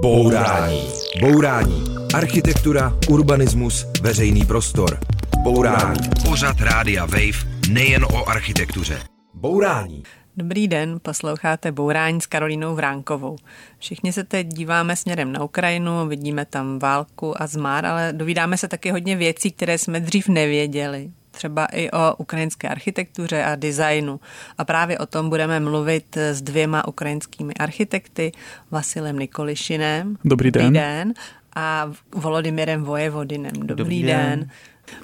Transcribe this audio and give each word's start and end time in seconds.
Bourání. 0.00 0.88
Bourání. 1.20 1.84
Architektura, 2.14 2.92
urbanismus, 3.08 3.86
veřejný 4.02 4.44
prostor. 4.44 4.98
Bourání. 5.42 6.00
Pořad 6.28 6.60
Rádia 6.60 7.06
Wave 7.06 7.68
nejen 7.70 8.04
o 8.04 8.28
architektuře. 8.28 8.98
Bourání. 9.34 10.02
Dobrý 10.36 10.68
den, 10.68 10.98
posloucháte 11.02 11.72
Bourání 11.72 12.20
s 12.20 12.26
Karolínou 12.26 12.74
Vránkovou. 12.74 13.36
Všichni 13.78 14.12
se 14.12 14.24
teď 14.24 14.46
díváme 14.46 14.96
směrem 14.96 15.32
na 15.32 15.44
Ukrajinu, 15.44 16.08
vidíme 16.08 16.44
tam 16.44 16.78
válku 16.78 17.42
a 17.42 17.46
zmár, 17.46 17.86
ale 17.86 18.12
dovídáme 18.12 18.58
se 18.58 18.68
taky 18.68 18.90
hodně 18.90 19.16
věcí, 19.16 19.50
které 19.50 19.78
jsme 19.78 20.00
dřív 20.00 20.28
nevěděli 20.28 21.10
třeba 21.36 21.66
i 21.66 21.90
o 21.90 22.16
ukrajinské 22.16 22.68
architektuře 22.68 23.44
a 23.44 23.56
designu. 23.56 24.20
A 24.58 24.64
právě 24.64 24.98
o 24.98 25.06
tom 25.06 25.28
budeme 25.28 25.60
mluvit 25.60 26.16
s 26.16 26.42
dvěma 26.42 26.88
ukrajinskými 26.88 27.54
architekty, 27.54 28.32
Vasilem 28.70 29.18
Nikolišinem. 29.18 30.16
Dobrý 30.24 30.50
den. 30.50 30.64
Dobrý 30.64 30.74
den. 30.74 31.14
A 31.56 31.92
Volodymyrem 32.14 32.84
Vojevodinem. 32.84 33.52
Dobrý, 33.52 33.74
Dobrý 33.76 34.02
den. 34.02 34.16
den. 34.16 34.50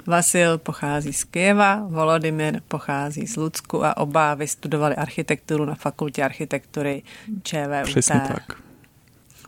Vasil 0.07 0.57
pochází 0.57 1.13
z 1.13 1.23
Kyjeva, 1.23 1.85
Volodymyr 1.87 2.61
pochází 2.67 3.27
z 3.27 3.35
Lucku 3.35 3.85
a 3.85 3.97
oba 3.97 4.33
vystudovali 4.33 4.95
architekturu 4.95 5.65
na 5.65 5.75
fakultě 5.75 6.23
architektury 6.23 7.01
ČVUT. 7.43 7.83
Přesně 7.83 8.21
tak. 8.27 8.53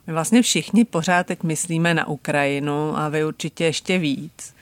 My 0.08 0.14
vlastně 0.14 0.42
všichni 0.42 0.86
pořád 0.86 1.28
teď 1.28 1.44
myslíme 1.44 1.94
na 1.94 2.08
Ukrajinu 2.08 2.98
a 2.98 3.10
vy 3.10 3.26
určitě 3.26 3.66
ještě 3.66 3.98
víc. 3.98 4.55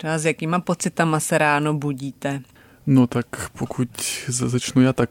Třeba 0.00 0.18
s 0.18 0.24
jakýma 0.24 0.60
pocitama 0.60 1.20
se 1.20 1.38
ráno 1.38 1.74
budíte? 1.74 2.42
No 2.86 3.06
tak 3.06 3.26
pokud 3.58 3.88
začnu 4.28 4.82
já, 4.82 4.92
tak 4.92 5.08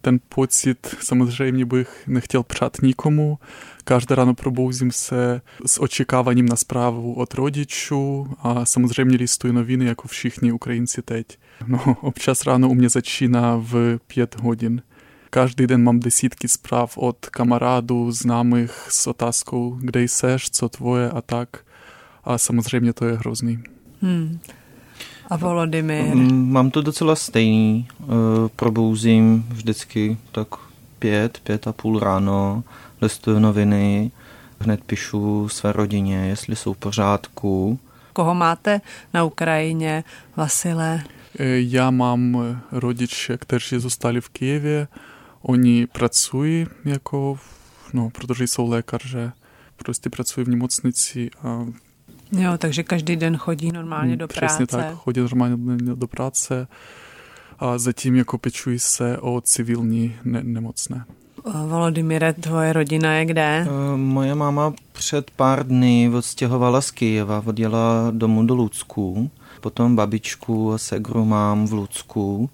ten 0.00 0.18
pocit 0.28 0.96
samozřejmě 1.00 1.64
bych 1.64 2.04
nechtěl 2.06 2.42
přát 2.42 2.76
nikomu. 2.82 3.38
Každé 3.84 4.14
ráno 4.14 4.34
probouzím 4.34 4.92
se 4.92 5.40
s 5.66 5.82
očekáváním 5.82 6.46
na 6.46 6.56
zprávu 6.56 7.14
od 7.14 7.34
rodičů 7.34 8.28
a 8.38 8.64
samozřejmě 8.64 9.16
listuji 9.16 9.52
noviny 9.52 9.84
jako 9.84 10.08
všichni 10.08 10.52
Ukrajinci 10.52 11.02
teď. 11.02 11.26
No, 11.66 11.96
občas 12.00 12.46
ráno 12.46 12.68
u 12.68 12.74
mě 12.74 12.88
začíná 12.88 13.56
v 13.56 13.98
pět 14.06 14.36
hodin. 14.40 14.82
Každý 15.30 15.66
den 15.66 15.82
mám 15.82 16.00
desítky 16.00 16.48
zpráv 16.48 16.98
od 16.98 17.26
kamarádů, 17.26 18.12
známých 18.12 18.72
s 18.90 19.06
otázkou, 19.06 19.78
kde 19.80 20.02
jseš, 20.02 20.50
co 20.50 20.68
tvoje 20.68 21.10
a 21.10 21.22
tak. 21.22 21.48
A 22.24 22.38
samozřejmě 22.38 22.92
to 22.92 23.06
je 23.06 23.16
hrozný. 23.16 23.62
Hmm. 24.02 24.38
A 25.30 25.36
Volodymyr? 25.36 26.14
Mm, 26.14 26.52
mám 26.52 26.70
to 26.70 26.82
docela 26.82 27.16
stejný. 27.16 27.88
Eh, 28.02 28.04
probouzím 28.56 29.46
vždycky 29.48 30.16
tak 30.32 30.48
pět, 30.98 31.40
pět 31.42 31.66
a 31.66 31.72
půl 31.72 31.98
ráno, 31.98 32.64
listuju 33.02 33.38
noviny, 33.38 34.10
hned 34.60 34.84
píšu 34.84 35.48
své 35.48 35.72
rodině, 35.72 36.16
jestli 36.16 36.56
jsou 36.56 36.72
v 36.72 36.78
pořádku. 36.78 37.78
Koho 38.12 38.34
máte 38.34 38.80
na 39.14 39.24
Ukrajině, 39.24 40.04
Vasile? 40.36 41.04
Eh, 41.38 41.44
já 41.60 41.90
mám 41.90 42.38
rodiče, 42.72 43.36
kteří 43.36 43.78
zůstali 43.78 44.20
v 44.20 44.28
Kijevě. 44.28 44.88
Oni 45.42 45.86
pracují 45.86 46.66
jako, 46.84 47.38
no, 47.92 48.10
protože 48.10 48.44
jsou 48.44 48.68
lékaře, 48.68 49.32
prostě 49.76 50.10
pracují 50.10 50.46
v 50.46 50.48
nemocnici 50.48 51.30
a 51.42 51.66
Jo, 52.32 52.58
takže 52.58 52.82
každý 52.82 53.16
den 53.16 53.36
chodí 53.36 53.72
normálně 53.72 54.16
do 54.16 54.28
Přesně 54.28 54.66
práce. 54.66 54.88
tak, 54.88 54.96
chodí 54.96 55.20
normálně 55.20 55.56
do 55.94 56.06
práce 56.06 56.66
a 57.58 57.78
zatím 57.78 58.16
jako 58.16 58.38
pečují 58.38 58.78
se 58.78 59.18
o 59.18 59.40
civilní 59.40 60.16
ne- 60.24 60.42
nemocné. 60.42 61.04
Volodymyre, 61.66 62.32
tvoje 62.32 62.72
rodina 62.72 63.12
je 63.14 63.24
kde? 63.24 63.66
Uh, 63.70 63.96
moje 63.96 64.34
máma 64.34 64.72
před 64.92 65.30
pár 65.30 65.66
dny 65.66 66.10
odstěhovala 66.16 66.80
z 66.80 66.90
Kyjeva, 66.90 67.42
odjela 67.46 68.10
domů 68.10 68.46
do 68.46 68.54
Lucku, 68.54 69.30
potom 69.60 69.96
babičku 69.96 70.72
a 70.72 70.78
segru 70.78 71.24
mám 71.24 71.66
v 71.66 71.72
Lucku 71.72 72.50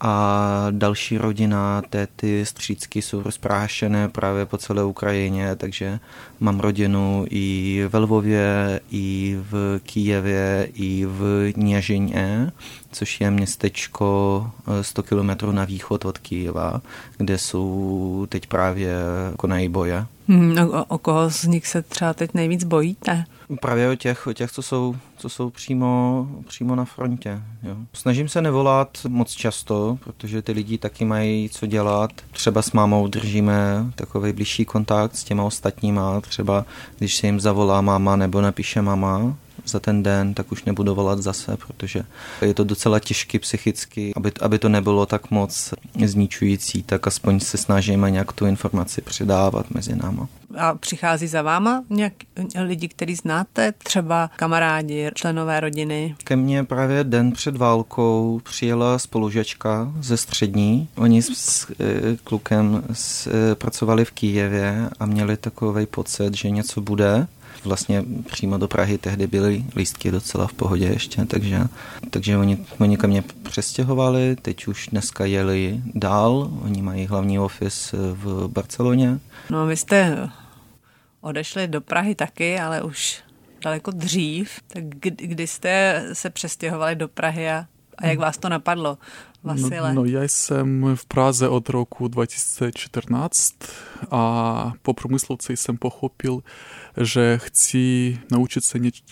a 0.00 0.66
další 0.70 1.18
rodina, 1.18 1.82
téty, 1.90 2.46
střícky 2.46 3.02
jsou 3.02 3.22
rozprášené 3.22 4.08
právě 4.08 4.46
po 4.46 4.58
celé 4.58 4.84
Ukrajině, 4.84 5.56
takže 5.56 6.00
mám 6.40 6.60
rodinu 6.60 7.26
i 7.30 7.84
ve 7.88 7.98
Lvově, 7.98 8.80
i 8.90 9.38
v 9.50 9.80
Kijevě, 9.82 10.68
i 10.74 11.06
v 11.06 11.52
Něžině, 11.56 12.52
což 12.92 13.20
je 13.20 13.30
městečko 13.30 14.50
100 14.82 15.02
km 15.02 15.30
na 15.50 15.64
východ 15.64 16.04
od 16.04 16.18
Kijeva, 16.18 16.80
kde 17.16 17.38
jsou 17.38 18.26
teď 18.28 18.46
právě 18.46 18.94
konají 19.36 19.68
boje. 19.68 20.06
Hmm, 20.28 20.58
o, 20.58 20.84
o 20.84 20.98
koho 20.98 21.30
z 21.30 21.44
nich 21.44 21.66
se 21.66 21.82
třeba 21.82 22.14
teď 22.14 22.34
nejvíc 22.34 22.64
bojíte? 22.64 23.24
Právě 23.60 23.90
o 23.90 23.94
těch, 23.94 24.26
o 24.26 24.32
těch 24.32 24.52
co, 24.52 24.62
jsou, 24.62 24.96
co 25.16 25.28
jsou 25.28 25.50
přímo, 25.50 26.26
přímo 26.46 26.74
na 26.74 26.84
frontě. 26.84 27.42
Jo. 27.62 27.76
Snažím 27.92 28.28
se 28.28 28.42
nevolat 28.42 28.98
moc 29.08 29.32
často, 29.32 29.98
protože 30.04 30.42
ty 30.42 30.52
lidi 30.52 30.78
taky 30.78 31.04
mají 31.04 31.48
co 31.48 31.66
dělat. 31.66 32.10
Třeba 32.30 32.62
s 32.62 32.72
mámou 32.72 33.08
držíme 33.08 33.84
takový 33.94 34.32
blížší 34.32 34.64
kontakt 34.64 35.16
s 35.16 35.24
těma 35.24 35.44
ostatníma. 35.44 36.20
Třeba 36.20 36.64
když 36.98 37.16
se 37.16 37.26
jim 37.26 37.40
zavolá 37.40 37.80
máma 37.80 38.16
nebo 38.16 38.40
napíše 38.40 38.82
máma, 38.82 39.36
za 39.68 39.80
ten 39.80 40.02
den, 40.02 40.34
tak 40.34 40.52
už 40.52 40.64
nebudu 40.64 40.94
volat 40.94 41.22
zase, 41.22 41.56
protože 41.66 42.02
je 42.42 42.54
to 42.54 42.64
docela 42.64 42.98
těžký 42.98 43.38
psychicky, 43.38 44.12
aby, 44.16 44.32
aby 44.40 44.58
to 44.58 44.68
nebylo 44.68 45.06
tak 45.06 45.30
moc 45.30 45.74
zničující, 46.04 46.82
tak 46.82 47.06
aspoň 47.06 47.40
se 47.40 47.56
snažíme 47.56 48.10
nějak 48.10 48.32
tu 48.32 48.46
informaci 48.46 49.00
předávat 49.00 49.70
mezi 49.70 49.96
náma. 49.96 50.28
A 50.56 50.74
přichází 50.74 51.26
za 51.26 51.42
váma 51.42 51.84
nějak 51.90 52.12
lidi, 52.64 52.88
který 52.88 53.14
znáte, 53.14 53.72
třeba 53.72 54.30
kamarádi, 54.36 55.10
členové 55.14 55.60
rodiny? 55.60 56.16
Ke 56.24 56.36
mně 56.36 56.64
právě 56.64 57.04
den 57.04 57.32
před 57.32 57.56
válkou 57.56 58.40
přijela 58.44 58.98
spolužačka 58.98 59.92
ze 60.00 60.16
střední. 60.16 60.88
Oni 60.96 61.22
s 61.22 61.70
e, 61.70 62.16
klukem 62.24 62.84
s, 62.92 63.26
e, 63.26 63.54
pracovali 63.54 64.04
v 64.04 64.10
Kijevě 64.10 64.90
a 65.00 65.06
měli 65.06 65.36
takový 65.36 65.86
pocit, 65.86 66.36
že 66.36 66.50
něco 66.50 66.80
bude 66.80 67.26
vlastně 67.64 68.04
přímo 68.30 68.58
do 68.58 68.68
Prahy 68.68 68.98
tehdy 68.98 69.26
byly 69.26 69.64
lístky 69.76 70.10
docela 70.10 70.46
v 70.46 70.52
pohodě 70.52 70.86
ještě, 70.86 71.24
takže, 71.24 71.60
takže 72.10 72.36
oni, 72.36 72.58
oni 72.78 72.96
ke 72.96 73.06
mně 73.06 73.24
přestěhovali, 73.42 74.36
teď 74.42 74.66
už 74.66 74.88
dneska 74.88 75.24
jeli 75.24 75.80
dál, 75.94 76.50
oni 76.64 76.82
mají 76.82 77.06
hlavní 77.06 77.38
office 77.38 77.96
v 77.96 78.48
Barceloně. 78.48 79.18
No 79.50 79.66
vy 79.66 79.76
jste 79.76 80.28
odešli 81.20 81.68
do 81.68 81.80
Prahy 81.80 82.14
taky, 82.14 82.58
ale 82.58 82.82
už 82.82 83.22
daleko 83.62 83.90
dřív, 83.90 84.50
tak 84.68 84.84
kdy, 84.84 85.46
jste 85.46 86.04
se 86.12 86.30
přestěhovali 86.30 86.96
do 86.96 87.08
Prahy 87.08 87.50
a, 87.50 87.66
a 87.98 88.06
jak 88.06 88.18
vás 88.18 88.38
to 88.38 88.48
napadlo? 88.48 88.98
Vasile? 89.44 89.94
No, 89.94 90.02
no 90.02 90.04
já 90.04 90.22
jsem 90.22 90.86
v 90.94 91.06
Praze 91.06 91.48
od 91.48 91.68
roku 91.68 92.08
2014 92.08 93.54
a 94.10 94.72
po 94.82 94.94
průmyslovce 94.94 95.52
jsem 95.52 95.76
pochopil, 95.76 96.42
že 97.00 97.38
chci 97.42 98.18
naučit 98.30 98.64
se 98.64 98.78
něč, 98.78 99.02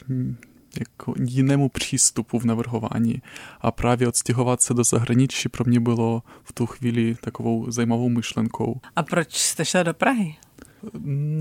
jako 0.81 1.15
jinému 1.25 1.69
přístupu 1.69 2.39
v 2.39 2.45
navrhování. 2.45 3.23
A 3.61 3.71
právě 3.71 4.09
odstěhovat 4.09 4.63
se 4.63 4.75
do 4.75 4.85
zahraničí 4.85 5.49
pro 5.49 5.65
mě 5.65 5.81
bylo 5.81 6.23
v 6.43 6.53
tu 6.53 6.67
chvíli 6.67 7.17
takovou 7.21 7.71
zajímavou 7.71 8.09
myšlenkou. 8.09 8.81
A 8.97 9.03
proč 9.03 9.35
jste 9.35 9.65
šel 9.65 9.85
do 9.85 9.95
Prahy? 9.95 10.37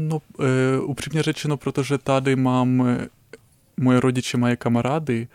No, 0.07 0.21
e, 0.39 0.79
upřímně 0.79 1.23
řečeno, 1.23 1.57
protože 1.57 1.97
tady 1.97 2.35
mám, 2.35 2.97
moje 3.77 3.99
rodiče 3.99 4.37
mají 4.37 4.57
kamarády 4.57 5.27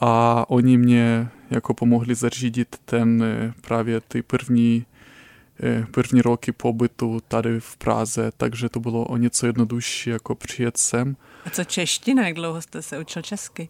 a 0.00 0.44
oni 0.48 0.78
mě 0.78 1.28
jako 1.50 1.74
pomohli 1.74 2.14
zařídit 2.14 2.76
ten 2.84 3.24
právě 3.60 4.00
ty 4.00 4.22
první 4.22 4.86
první 5.90 6.22
roky 6.22 6.52
pobytu 6.52 7.20
tady 7.28 7.60
v 7.60 7.76
Praze, 7.76 8.30
takže 8.36 8.68
to 8.68 8.80
bylo 8.80 9.04
o 9.04 9.16
něco 9.16 9.46
jednodušší 9.46 10.10
jako 10.10 10.34
přijet 10.34 10.76
sem. 10.76 11.16
A 11.44 11.50
co 11.50 11.64
čeština? 11.64 12.26
Jak 12.26 12.34
dlouho 12.34 12.62
jste 12.62 12.82
se 12.82 12.98
učil 12.98 13.22
česky? 13.22 13.68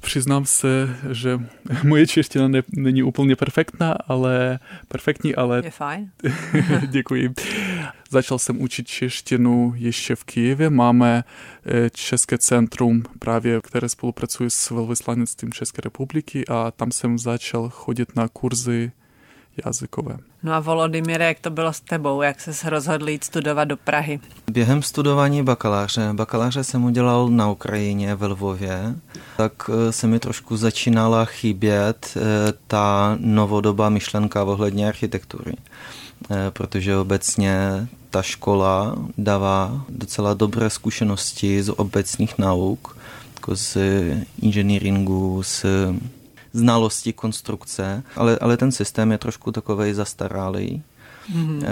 Přiznám 0.00 0.46
se, 0.46 0.96
že 1.10 1.40
moje 1.84 2.06
čeština 2.06 2.48
ne, 2.48 2.62
není 2.76 3.02
úplně 3.02 3.36
perfektná, 3.36 3.92
ale 3.92 4.58
perfektní, 4.88 5.34
ale... 5.34 5.60
Je 5.64 5.70
fajn. 5.70 6.10
Děkuji. 6.86 7.34
Začal 8.12 8.38
jsem 8.38 8.60
učit 8.60 8.88
češtinu 8.88 9.72
ještě 9.76 10.16
v 10.16 10.24
Kijevě. 10.24 10.70
Máme 10.70 11.24
České 11.92 12.38
centrum, 12.38 13.02
právě, 13.18 13.60
které 13.60 13.88
spolupracuje 13.88 14.50
s 14.50 14.70
velvyslanectvím 14.70 15.52
České 15.52 15.82
republiky 15.84 16.44
a 16.48 16.70
tam 16.70 16.92
jsem 16.92 17.18
začal 17.18 17.68
chodit 17.68 18.16
na 18.16 18.28
kurzy 18.28 18.92
jazykové. 19.66 20.16
No 20.42 20.52
a 20.52 20.60
Volodymyre, 20.60 21.24
jak 21.24 21.38
to 21.40 21.50
bylo 21.50 21.72
s 21.72 21.80
tebou? 21.80 22.22
Jak 22.22 22.40
se 22.40 22.70
rozhodl 22.70 23.08
jít 23.08 23.24
studovat 23.24 23.64
do 23.64 23.76
Prahy? 23.76 24.20
Během 24.50 24.82
studování 24.82 25.42
bakaláře, 25.42 26.08
bakaláře 26.12 26.64
jsem 26.64 26.84
udělal 26.84 27.28
na 27.28 27.50
Ukrajině 27.50 28.14
ve 28.14 28.26
Lvově, 28.26 28.94
tak 29.36 29.70
se 29.90 30.06
mi 30.06 30.18
trošku 30.18 30.56
začínala 30.56 31.24
chybět 31.24 32.16
ta 32.66 33.16
novodobá 33.20 33.88
myšlenka 33.88 34.44
ohledně 34.44 34.88
architektury. 34.88 35.54
protože 36.50 36.96
obecně 36.96 37.86
ta 38.10 38.22
škola 38.22 38.96
dává 39.18 39.84
docela 39.88 40.34
dobré 40.34 40.70
zkušenosti 40.70 41.62
z 41.62 41.68
obecných 41.68 42.38
nauk, 42.38 42.96
jako 43.34 43.56
z 43.56 43.76
inženýringu, 44.42 45.42
z 45.42 45.64
znalosti 46.52 47.12
konstrukce, 47.12 48.02
ale, 48.16 48.38
ale 48.38 48.56
ten 48.56 48.72
systém 48.72 49.12
je 49.12 49.18
trošku 49.18 49.52
takový 49.52 49.92
zastaralý 49.94 50.82
mm-hmm. 51.30 51.62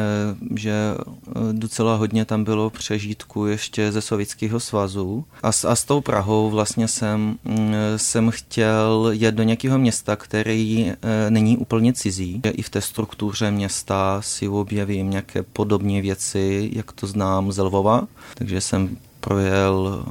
že 0.55 0.73
eh, 0.73 1.33
docela 1.53 1.97
hodně 1.97 2.25
tam 2.25 2.45
bylo 2.45 2.71
přežitku 2.71 3.47
ještě 3.47 3.93
ze 3.93 4.01
Sovětského 4.01 4.61
svazu. 4.61 5.25
A 5.43 5.53
s, 5.53 5.65
a 5.65 5.77
s 5.77 5.85
tou 5.85 6.01
Prahou 6.01 6.51
vlastně 6.51 6.89
jsem, 6.89 7.39
mm, 7.45 7.75
jsem 7.97 8.31
chtěl 8.31 9.11
jet 9.13 9.35
do 9.35 9.43
nějakého 9.43 9.79
města, 9.79 10.17
který 10.17 10.91
eh, 10.91 11.31
není 11.31 11.57
úplně 11.57 11.93
cizí. 11.93 12.41
I 12.45 12.63
v 12.63 12.71
té 12.71 12.81
struktuře 12.81 13.51
města 13.51 14.23
si 14.23 14.49
objevím 14.49 15.11
nějaké 15.11 15.43
podobné 15.43 16.03
věci, 16.03 16.71
jak 16.73 16.93
to 16.93 17.07
znám 17.07 17.53
z 17.53 17.63
Lvova. 17.63 18.09
Takže 18.35 18.61
jsem 18.61 18.97
projel 19.21 20.05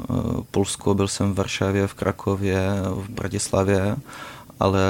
Polsko, 0.51 0.93
byl 0.93 1.07
jsem 1.07 1.31
v 1.31 1.35
Varšavě, 1.35 1.87
v 1.87 1.93
Krakově, 1.93 2.59
v 2.89 3.09
Bratislavě 3.09 3.95
ale 4.59 4.81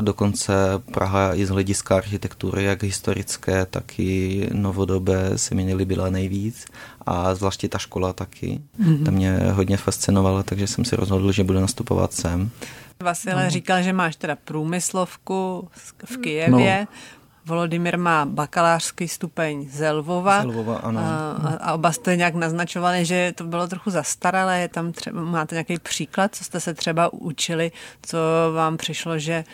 dokonce 0.00 0.54
Praha 0.92 1.34
i 1.34 1.46
z 1.46 1.50
hlediska 1.50 1.96
architektury, 1.96 2.64
jak 2.64 2.82
historické, 2.82 3.66
tak 3.66 3.98
i 3.98 4.48
novodobé 4.52 5.38
se 5.38 5.54
mi 5.54 5.64
nelíbila 5.64 6.10
nejvíc 6.10 6.66
a 7.06 7.34
zvláště 7.34 7.68
ta 7.68 7.78
škola 7.78 8.12
taky. 8.12 8.60
Mm-hmm. 8.80 9.04
Ta 9.04 9.10
mě 9.10 9.38
hodně 9.52 9.76
fascinovala, 9.76 10.42
takže 10.42 10.66
jsem 10.66 10.84
si 10.84 10.96
rozhodl, 10.96 11.32
že 11.32 11.44
budu 11.44 11.60
nastupovat 11.60 12.12
sem. 12.12 12.50
Vasile 13.02 13.44
no. 13.44 13.50
říkal, 13.50 13.82
že 13.82 13.92
máš 13.92 14.16
teda 14.16 14.36
průmyslovku 14.36 15.68
v 16.04 16.16
Kijevě. 16.16 16.80
No. 16.80 16.96
Volodymyr 17.48 17.98
má 17.98 18.24
bakalářský 18.24 19.08
stupeň 19.08 19.68
z 19.70 19.92
Lvova. 19.92 20.42
Z 20.42 20.44
Lvova 20.44 20.76
ano. 20.76 21.00
A, 21.00 21.30
a 21.60 21.74
oba 21.74 21.92
jste 21.92 22.16
nějak 22.16 22.34
naznačovali, 22.34 23.04
že 23.04 23.32
to 23.36 23.44
bylo 23.44 23.66
trochu 23.68 23.90
zastaralé. 23.90 24.60
Je 24.60 24.68
tam 24.68 24.92
třeba, 24.92 25.24
máte 25.24 25.54
nějaký 25.54 25.78
příklad, 25.78 26.34
co 26.34 26.44
jste 26.44 26.60
se 26.60 26.74
třeba 26.74 27.12
učili, 27.12 27.72
co 28.02 28.18
vám 28.54 28.76
přišlo, 28.76 29.18
že 29.18 29.44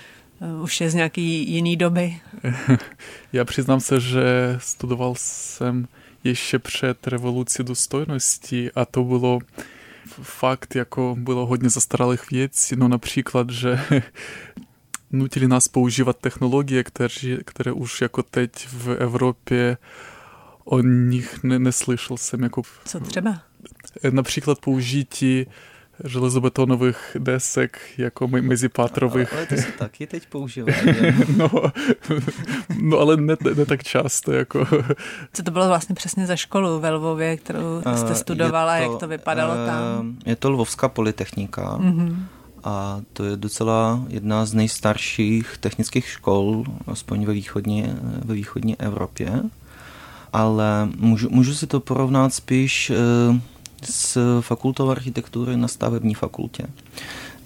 eh, 0.41 0.63
už 0.63 0.81
je 0.81 0.91
z 0.91 0.95
nějaký 0.95 1.51
jiný 1.53 1.77
doby? 1.77 2.21
Já 3.33 3.45
přiznám 3.45 3.81
se, 3.81 4.01
že 4.01 4.57
studoval 4.59 5.15
jsem 5.17 5.89
ještě 6.25 6.59
před 6.59 7.07
revolucí 7.07 7.63
důstojnosti 7.63 8.71
a 8.75 8.85
to 8.85 9.05
bylo 9.05 9.39
fakt, 10.23 10.77
jako 10.77 11.17
bylo 11.19 11.47
hodně 11.47 11.71
zastaralých 11.71 12.31
věcí, 12.31 12.77
no 12.77 12.89
například, 12.89 13.51
že 13.51 13.81
nutili 15.15 15.49
nás 15.49 15.69
používat 15.69 16.17
technologie, 16.17 16.85
které, 16.85 17.37
které 17.45 17.73
už 17.73 18.01
jako 18.01 18.23
teď 18.23 18.69
v 18.69 18.93
Evropě 18.93 19.77
o 20.65 20.81
nich 20.81 21.43
ne, 21.43 21.59
neslyšel 21.59 22.17
jsem. 22.17 22.43
Jako... 22.43 22.63
Co 22.85 23.01
třeba? 23.01 23.41
Například 24.11 24.59
použití 24.59 25.47
železobetonových 26.05 27.17
desek 27.19 27.79
jako 27.99 28.29
mezipátrových. 28.29 29.33
Ale 29.33 29.47
to 29.47 29.57
se 29.57 29.73
taky 29.73 30.07
teď 30.07 30.27
používá. 30.27 30.73
no, 31.37 31.51
no, 32.83 32.99
ale 32.99 33.17
ne, 33.17 33.37
ne, 33.57 33.67
tak 33.67 33.83
často. 33.83 34.33
Jako. 34.33 34.67
Co 35.33 35.43
to 35.43 35.51
bylo 35.51 35.69
vlastně 35.69 35.95
přesně 35.95 36.27
za 36.27 36.37
školu 36.37 36.81
ve 36.81 36.91
Lvově, 36.91 37.37
kterou 37.37 37.83
jste 37.97 38.15
studovala, 38.15 38.77
to, 38.77 38.83
jak 38.83 39.01
to 39.01 39.09
vypadalo 39.09 39.55
tam? 39.67 40.17
Je 40.27 40.37
to 40.37 40.51
Lvovská 40.51 40.89
polytechnika. 40.89 41.79
Mm-hmm 41.79 42.17
a 42.65 43.01
to 43.13 43.25
je 43.25 43.37
docela 43.37 44.05
jedna 44.09 44.47
z 44.47 44.55
nejstarších 44.55 45.57
technických 45.61 46.09
škol, 46.09 46.65
aspoň 46.87 47.25
ve 47.25 47.33
východní, 47.33 47.85
ve 48.25 48.35
východní 48.35 48.81
Evropě. 48.81 49.43
Ale 50.33 50.89
můžu, 50.97 51.31
můžu 51.31 51.55
si 51.55 51.67
to 51.67 51.81
porovnat 51.81 52.35
spíš 52.35 52.91
eh, 52.91 53.41
s 53.83 54.41
fakultou 54.41 54.91
architektury 54.91 55.57
na 55.57 55.69
stavební 55.69 56.15
fakultě. 56.15 56.67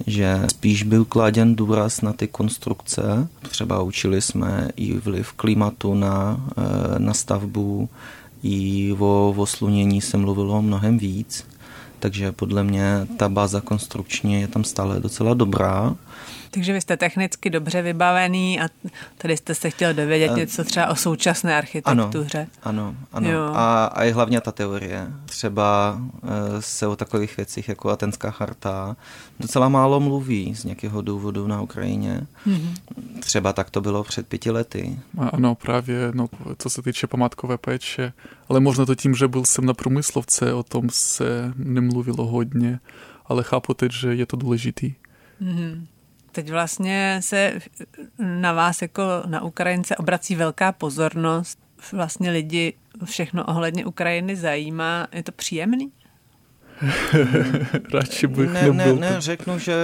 Že 0.06 0.42
spíš 0.50 0.82
byl 0.82 1.04
kladěn 1.04 1.56
důraz 1.56 2.00
na 2.00 2.12
ty 2.12 2.28
konstrukce. 2.28 3.28
Třeba 3.48 3.82
učili 3.82 4.22
jsme 4.22 4.68
i 4.76 4.98
vliv 4.98 5.32
klimatu 5.32 5.94
na, 5.94 6.46
eh, 6.58 6.98
na 6.98 7.14
stavbu, 7.14 7.88
i 8.42 8.92
o, 8.98 9.34
o 9.36 9.46
slunění 9.46 10.00
se 10.00 10.16
mluvilo 10.16 10.62
mnohem 10.62 10.98
víc 10.98 11.44
takže 11.98 12.32
podle 12.32 12.64
mě 12.64 13.06
ta 13.16 13.28
báza 13.28 13.60
konstrukční 13.60 14.40
je 14.40 14.48
tam 14.48 14.64
stále 14.64 15.00
docela 15.00 15.34
dobrá. 15.34 15.94
Takže 16.50 16.72
vy 16.72 16.80
jste 16.80 16.96
technicky 16.96 17.50
dobře 17.50 17.82
vybavený 17.82 18.60
a 18.60 18.68
tady 19.18 19.36
jste 19.36 19.54
se 19.54 19.70
chtěl 19.70 19.94
dovědět 19.94 20.36
něco 20.36 20.64
třeba 20.64 20.86
o 20.86 20.96
současné 20.96 21.58
architektuře. 21.58 22.46
Ano, 22.62 22.94
ano. 23.12 23.28
ano. 23.28 23.56
A, 23.56 23.84
a 23.84 24.02
je 24.02 24.14
hlavně 24.14 24.40
ta 24.40 24.52
teorie. 24.52 25.06
Třeba 25.26 25.98
e, 26.58 26.62
se 26.62 26.86
o 26.86 26.96
takových 26.96 27.36
věcích 27.36 27.68
jako 27.68 27.90
Atenská 27.90 28.30
charta 28.30 28.96
docela 29.40 29.68
málo 29.68 30.00
mluví 30.00 30.54
z 30.54 30.64
nějakého 30.64 31.02
důvodu 31.02 31.46
na 31.46 31.60
Ukrajině. 31.60 32.20
Mm-hmm. 32.46 32.74
Třeba 33.20 33.52
tak 33.52 33.70
to 33.70 33.80
bylo 33.80 34.04
před 34.04 34.26
pěti 34.26 34.50
lety. 34.50 34.98
Ano, 35.18 35.54
právě, 35.54 36.10
no, 36.14 36.28
co 36.58 36.70
se 36.70 36.82
týče 36.82 37.06
památkové 37.06 37.58
péče. 37.58 38.12
Ale 38.48 38.60
možná 38.60 38.86
to 38.86 38.94
tím, 38.94 39.14
že 39.14 39.28
byl 39.28 39.44
jsem 39.44 39.64
na 39.64 39.74
průmyslovce, 39.74 40.54
o 40.54 40.62
tom 40.62 40.88
se 40.90 41.52
nemluvilo 41.56 42.26
hodně, 42.26 42.80
ale 43.26 43.42
chápu 43.42 43.74
teď, 43.74 43.92
že 43.92 44.14
je 44.14 44.26
to 44.26 44.36
důležitý. 44.36 44.94
Mm-hmm. 45.42 45.86
Teď 46.38 46.50
vlastně 46.50 47.16
se 47.20 47.52
na 48.18 48.52
vás 48.52 48.82
jako 48.82 49.02
na 49.26 49.42
Ukrajince 49.42 49.96
obrací 49.96 50.34
velká 50.36 50.72
pozornost. 50.72 51.58
Vlastně 51.92 52.30
lidi 52.30 52.72
všechno 53.04 53.44
ohledně 53.44 53.86
Ukrajiny 53.86 54.36
zajímá. 54.36 55.08
Je 55.12 55.22
to 55.22 55.32
příjemný? 55.32 55.92
Radši 57.94 58.26
bych 58.26 58.50
ne, 58.50 58.62
nebyl. 58.62 58.96
Ne, 58.96 59.10
ne, 59.10 59.20
řeknu, 59.20 59.58
že 59.58 59.74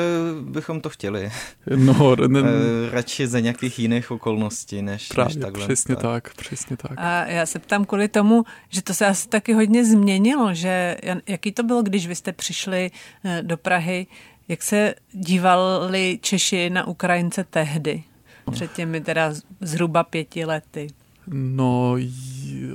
bychom 0.43 0.81
to 0.81 0.89
chtěli. 0.89 1.31
No, 1.77 2.17
ne, 2.17 2.41
eh, 2.45 2.91
Radši 2.91 3.27
za 3.27 3.41
nějakých 3.41 3.79
jiných 3.79 4.11
okolností, 4.11 4.83
než, 4.83 5.09
Právě, 5.09 5.35
než 5.35 5.45
takhle. 5.45 5.65
Přesně 5.67 5.97
tak. 5.97 6.03
tak, 6.03 6.35
přesně 6.35 6.77
tak. 6.77 6.93
A 6.97 7.27
já 7.27 7.47
se 7.47 7.59
ptám 7.59 7.85
kvůli 7.85 8.09
tomu, 8.09 8.45
že 8.69 8.83
to 8.83 8.95
se 8.95 9.07
asi 9.07 9.29
taky 9.29 9.53
hodně 9.53 9.85
změnilo, 9.85 10.55
že 10.55 10.97
jaký 11.29 11.53
to 11.53 11.63
bylo, 11.63 11.83
když 11.83 12.07
vy 12.07 12.15
jste 12.15 12.33
přišli 12.33 12.91
eh, 13.25 13.43
do 13.43 13.57
Prahy, 13.57 14.07
jak 14.49 14.63
se 14.63 14.95
dívali 15.13 16.19
Češi 16.23 16.71
na 16.71 16.87
Ukrajince 16.87 17.45
tehdy, 17.45 18.05
před 18.51 18.73
těmi 18.73 19.01
teda 19.01 19.33
zhruba 19.61 20.05
pěti 20.05 20.45
lety? 20.45 20.89
No, 21.27 21.97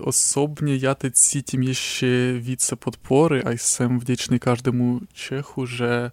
osobně 0.01 0.75
já 0.75 0.95
teď 0.95 1.13
cítím 1.13 1.63
ještě 1.63 2.33
více 2.39 2.75
podpory 2.75 3.44
a 3.44 3.51
jsem 3.51 4.00
vděčný 4.00 4.39
každému 4.39 5.00
Čechu, 5.13 5.66
že 5.66 6.12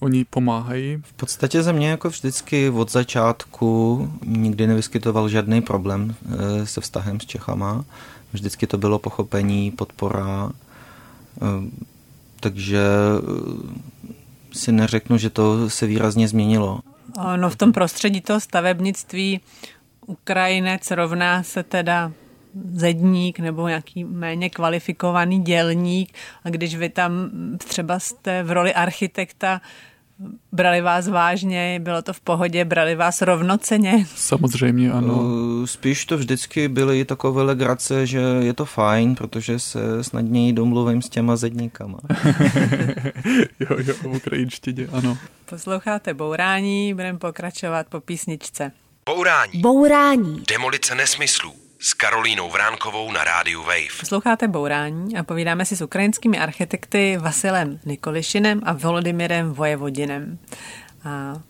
oni 0.00 0.24
pomáhají. 0.24 1.02
V 1.02 1.12
podstatě 1.12 1.62
za 1.62 1.72
mě 1.72 1.88
jako 1.88 2.08
vždycky 2.08 2.70
od 2.70 2.92
začátku 2.92 4.12
nikdy 4.24 4.66
nevyskytoval 4.66 5.28
žádný 5.28 5.62
problém 5.62 6.14
eh, 6.24 6.66
se 6.66 6.80
vztahem 6.80 7.20
s 7.20 7.26
Čechama. 7.26 7.84
Vždycky 8.32 8.66
to 8.66 8.78
bylo 8.78 8.98
pochopení, 8.98 9.70
podpora. 9.70 10.50
Eh, 11.42 11.70
takže 12.40 12.80
si 14.56 14.72
neřeknu, 14.72 15.18
že 15.18 15.30
to 15.30 15.70
se 15.70 15.86
výrazně 15.86 16.28
změnilo. 16.28 16.80
No 17.36 17.50
v 17.50 17.56
tom 17.56 17.72
prostředí 17.72 18.20
toho 18.20 18.40
stavebnictví 18.40 19.40
Ukrajinec 20.06 20.90
rovná 20.90 21.42
se 21.42 21.62
teda 21.62 22.12
zedník 22.72 23.38
nebo 23.38 23.68
nějaký 23.68 24.04
méně 24.04 24.50
kvalifikovaný 24.50 25.42
dělník 25.42 26.14
a 26.44 26.50
když 26.50 26.76
vy 26.76 26.88
tam 26.88 27.30
třeba 27.58 27.98
jste 27.98 28.42
v 28.42 28.50
roli 28.50 28.74
architekta 28.74 29.60
Brali 30.52 30.80
vás 30.80 31.08
vážně, 31.08 31.80
bylo 31.82 32.02
to 32.02 32.12
v 32.12 32.20
pohodě, 32.20 32.64
brali 32.64 32.94
vás 32.94 33.22
rovnoceně? 33.22 34.06
Samozřejmě, 34.14 34.92
ano. 34.92 35.24
Eh, 35.62 35.66
spíš 35.66 36.06
to 36.06 36.18
vždycky 36.18 36.68
byly 36.68 37.04
takové 37.04 37.42
legrace, 37.42 38.06
že 38.06 38.18
je 38.18 38.52
to 38.52 38.64
fajn, 38.64 39.14
protože 39.14 39.58
se 39.58 40.04
snadněji 40.04 40.52
domluvím 40.52 41.02
s 41.02 41.08
těma 41.08 41.36
zedníkama. 41.36 41.98
jo, 43.60 43.76
jo, 43.86 43.94
v 43.94 44.06
ukrajinštině, 44.06 44.88
ano. 44.92 45.18
Posloucháte 45.44 46.14
Bourání, 46.14 46.94
budeme 46.94 47.18
pokračovat 47.18 47.86
po 47.88 48.00
písničce. 48.00 48.72
Bourání. 49.06 49.60
Bourání. 49.60 50.42
Demolice 50.48 50.94
nesmyslů 50.94 51.65
s 51.86 51.94
Karolínou 51.94 52.50
Vránkovou 52.50 53.12
na 53.12 53.24
rádiu 53.24 53.62
Wave. 53.62 53.98
Posloucháte 54.00 54.48
Bourání 54.48 55.16
a 55.16 55.22
povídáme 55.22 55.64
si 55.64 55.76
s 55.76 55.80
ukrajinskými 55.82 56.38
architekty 56.38 57.16
Vasilem 57.16 57.80
Nikolišinem 57.84 58.60
a 58.64 58.72
Volodymyrem 58.72 59.52
Vojevodinem. 59.52 60.38
A 61.04 61.40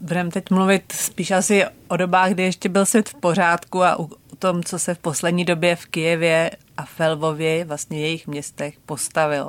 budeme 0.00 0.30
teď 0.30 0.50
mluvit 0.50 0.92
spíš 0.92 1.30
asi 1.30 1.64
o 1.88 1.96
dobách, 1.96 2.30
kdy 2.30 2.42
ještě 2.42 2.68
byl 2.68 2.86
svět 2.86 3.08
v 3.08 3.14
pořádku 3.14 3.82
a 3.82 3.98
o 3.98 4.08
tom, 4.38 4.64
co 4.64 4.78
se 4.78 4.94
v 4.94 4.98
poslední 4.98 5.44
době 5.44 5.76
v 5.76 5.86
Kijevě 5.86 6.50
a 6.76 6.84
v 6.84 7.00
Lvově, 7.00 7.64
vlastně 7.64 8.00
jejich 8.00 8.26
městech, 8.26 8.74
postavil. 8.86 9.48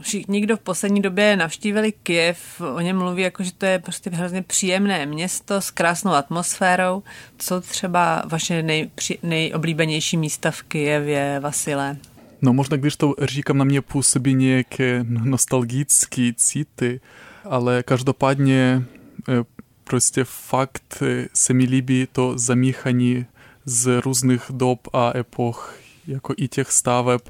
Všichni, 0.00 0.40
kdo 0.40 0.56
v 0.56 0.60
poslední 0.60 1.02
době 1.02 1.36
navštívili 1.36 1.92
Kiev, 1.92 2.60
o 2.60 2.80
něm 2.80 2.98
mluví 2.98 3.22
jako, 3.22 3.42
že 3.42 3.52
to 3.52 3.66
je 3.66 3.78
prostě 3.78 4.10
hrozně 4.10 4.42
příjemné 4.42 5.06
město 5.06 5.60
s 5.60 5.70
krásnou 5.70 6.12
atmosférou. 6.12 7.02
Co 7.38 7.60
třeba 7.60 8.22
vaše 8.26 8.62
nej, 8.62 8.90
nejoblíbenější 9.22 10.16
místa 10.16 10.50
v 10.50 10.62
Kijevě, 10.62 11.40
Vasile? 11.40 11.96
No 12.42 12.52
možná, 12.52 12.76
když 12.76 12.96
to 12.96 13.14
říkám, 13.22 13.58
na 13.58 13.64
mě 13.64 13.82
působí 13.82 14.34
nějaké 14.34 15.04
nostalgické 15.08 16.32
city, 16.36 17.00
ale 17.44 17.82
každopádně 17.82 18.82
e, 19.28 19.44
prostě 19.84 20.24
fakt 20.24 21.02
e, 21.02 21.28
se 21.34 21.52
mi 21.52 21.64
líbí 21.64 22.08
to 22.12 22.38
zamíchaní 22.38 23.26
z 23.64 24.00
různých 24.00 24.42
dob 24.50 24.88
a 24.92 25.18
epoch, 25.18 25.76
jako 26.06 26.34
i 26.36 26.48
těch 26.48 26.72
staveb, 26.72 27.20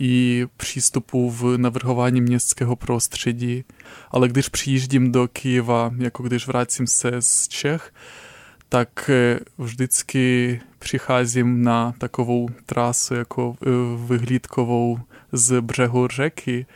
i 0.00 0.46
přístupu 0.56 1.30
v 1.30 1.58
navrhování 1.58 2.20
městského 2.20 2.76
prostředí. 2.76 3.64
Ale 4.10 4.28
když 4.28 4.48
přijíždím 4.48 5.12
do 5.12 5.28
Kyjeva, 5.28 5.90
jako 5.98 6.22
když 6.22 6.46
vracím 6.46 6.86
se 6.86 7.10
z 7.18 7.48
Čech, 7.48 7.92
tak 8.68 9.10
e, 9.10 9.40
vždycky 9.58 10.60
přicházím 10.78 11.62
na 11.62 11.94
takovou 11.98 12.48
trasu 12.66 13.14
jako 13.14 13.56
e, 13.62 13.66
vyhlídkovou 14.06 14.98
z 15.32 15.60
břehu 15.60 16.08
řeky 16.08 16.66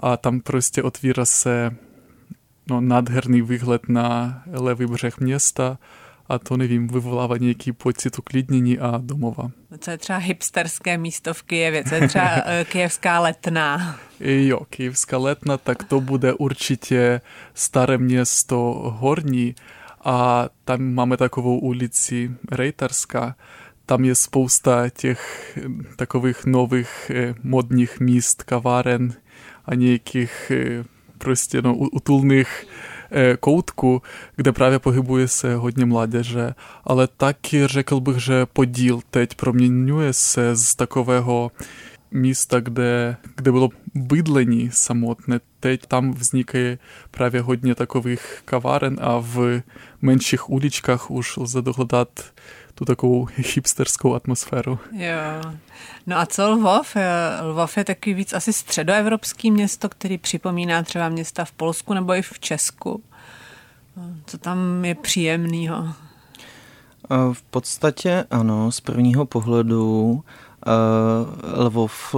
a 0.00 0.16
tam 0.16 0.40
prostě 0.40 0.82
otvírá 0.82 1.24
se 1.24 1.76
no, 2.70 2.80
nádherný 2.80 3.42
výhled 3.42 3.88
na 3.88 4.42
levý 4.52 4.86
břeh 4.86 5.20
města 5.20 5.78
a 6.28 6.38
to 6.38 6.56
nevím, 6.56 6.88
vyvolává 6.88 7.36
nějaký 7.36 7.72
pocit 7.72 8.18
uklidnění 8.18 8.78
a 8.78 9.00
domova. 9.02 9.50
Co 9.78 9.90
je 9.90 9.98
třeba 9.98 10.18
hipsterské 10.18 10.98
místo 10.98 11.34
v 11.34 11.42
Kijevě? 11.42 11.84
Co 11.84 11.94
je 11.94 12.08
třeba 12.08 12.30
e, 12.46 12.64
kijevská 12.64 13.20
letná? 13.20 13.98
Jo, 14.20 14.60
kijevská 14.70 15.18
letna, 15.18 15.56
tak 15.56 15.84
to 15.84 16.00
bude 16.00 16.32
určitě 16.32 17.20
staré 17.54 17.98
město 17.98 18.56
Horní, 18.98 19.54
a 20.04 20.48
tam 20.64 20.94
máme 20.94 21.16
takovou 21.16 21.58
ulici 21.58 22.30
Rejtarská. 22.52 23.36
Tam 23.86 24.04
je 24.04 24.14
spousta 24.14 24.90
těch 24.90 25.58
takových 25.96 26.46
nových 26.46 27.10
modních 27.42 28.00
míst, 28.00 28.42
kaváren 28.42 29.14
a 29.64 29.74
nějakých 29.74 30.52
prostě 31.18 31.62
no, 31.62 31.74
utulných 31.74 32.66
koutků, 33.40 34.02
kde 34.36 34.52
právě 34.52 34.78
pohybuje 34.78 35.28
se 35.28 35.54
hodně 35.54 35.84
mládeže, 35.84 36.54
ale 36.84 37.08
taky 37.16 37.66
řekl 37.66 38.00
bych, 38.00 38.16
že 38.16 38.46
podíl 38.46 39.00
teď 39.10 39.34
proměňuje 39.34 40.12
se 40.12 40.56
z 40.56 40.74
takového 40.74 41.50
místa, 42.10 42.60
kde, 42.60 43.16
kde 43.36 43.52
bylo 43.52 43.68
bydlení 43.94 44.70
samotné. 44.72 45.40
Teď 45.60 45.86
tam 45.86 46.12
vznikají 46.12 46.78
právě 47.10 47.40
hodně 47.40 47.74
takových 47.74 48.40
kaváren 48.44 48.96
a 49.00 49.18
v 49.18 49.62
menších 50.02 50.50
uličkách 50.50 51.10
už 51.10 51.36
lze 51.36 51.62
dohledat 51.62 52.08
tu 52.74 52.84
takovou 52.84 53.28
hipsterskou 53.36 54.14
atmosféru. 54.14 54.78
Jo. 54.92 55.52
No 56.06 56.18
a 56.18 56.26
co 56.26 56.50
Lvov? 56.50 56.96
Lvov 57.42 57.76
je 57.76 57.84
taky 57.84 58.14
víc 58.14 58.32
asi 58.32 58.52
středoevropský 58.52 59.50
město, 59.50 59.88
který 59.88 60.18
připomíná 60.18 60.82
třeba 60.82 61.08
města 61.08 61.44
v 61.44 61.52
Polsku 61.52 61.94
nebo 61.94 62.14
i 62.14 62.22
v 62.22 62.38
Česku. 62.40 63.02
Co 64.26 64.38
tam 64.38 64.84
je 64.84 64.94
příjemného? 64.94 65.88
V 67.32 67.42
podstatě 67.42 68.24
ano, 68.30 68.72
z 68.72 68.80
prvního 68.80 69.26
pohledu 69.26 70.22
Lvov 71.56 72.14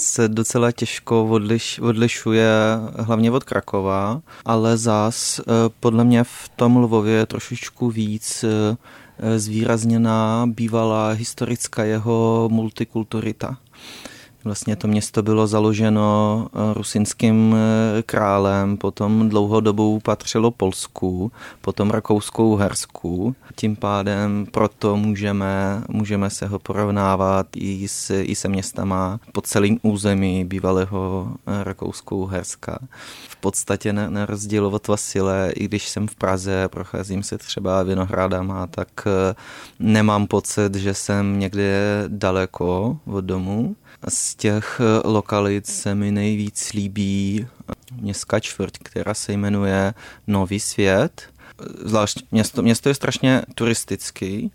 se 0.00 0.28
docela 0.28 0.72
těžko 0.72 1.24
odliš, 1.24 1.78
odlišuje 1.78 2.50
hlavně 2.98 3.30
od 3.30 3.44
Krakova, 3.44 4.20
ale 4.44 4.76
zás 4.76 5.40
podle 5.80 6.04
mě 6.04 6.24
v 6.24 6.48
tom 6.56 6.76
Lvově 6.76 7.14
je 7.14 7.26
trošičku 7.26 7.90
víc 7.90 8.44
zvýrazněná 9.36 10.46
bývalá 10.46 11.10
historická 11.10 11.84
jeho 11.84 12.48
multikulturita. 12.52 13.58
Vlastně 14.44 14.76
to 14.76 14.88
město 14.88 15.22
bylo 15.22 15.46
založeno 15.46 16.46
eh, 16.52 16.74
rusinským 16.74 17.56
eh, 17.56 18.02
králem, 18.02 18.76
potom 18.76 19.28
dlouhodobou 19.28 20.00
patřilo 20.00 20.50
Polsku, 20.50 21.32
potom 21.60 21.90
Rakouskou 21.90 22.56
Hersku. 22.56 23.34
Tím 23.56 23.76
pádem 23.76 24.46
proto 24.50 24.96
můžeme, 24.96 25.82
můžeme 25.88 26.30
se 26.30 26.46
ho 26.46 26.58
porovnávat 26.58 27.46
i, 27.56 27.88
s, 27.88 28.14
i 28.14 28.34
se 28.34 28.48
městama 28.48 29.20
po 29.32 29.40
celém 29.40 29.76
území 29.82 30.44
bývalého 30.44 31.32
eh, 31.46 31.64
Rakouskou 31.64 32.26
Herska. 32.26 32.78
V 33.28 33.36
podstatě 33.36 33.92
na, 33.92 34.10
na 34.10 34.26
rozdíl 34.26 34.66
od 34.66 34.88
Vasile, 34.88 35.52
i 35.56 35.64
když 35.64 35.88
jsem 35.88 36.08
v 36.08 36.14
Praze, 36.14 36.68
procházím 36.68 37.22
se 37.22 37.38
třeba 37.38 37.82
Vinohradama, 37.82 38.66
tak 38.66 38.88
nemám 39.78 40.26
pocit, 40.26 40.74
že 40.74 40.94
jsem 40.94 41.38
někde 41.38 42.04
daleko 42.08 42.98
od 43.06 43.24
domu 43.24 43.76
z 44.28 44.34
těch 44.34 44.80
eh, 44.80 45.08
lokalit 45.08 45.66
se 45.66 45.94
mi 45.94 46.12
nejvíc 46.12 46.72
líbí 46.72 47.46
městská 48.00 48.40
čtvrť, 48.40 48.78
která 48.82 49.14
se 49.14 49.32
jmenuje 49.32 49.94
Nový 50.26 50.60
svět. 50.60 51.22
Zvlášť 51.84 52.24
město, 52.32 52.62
město 52.62 52.88
je 52.88 52.94
strašně 52.94 53.42
turistický, 53.54 54.50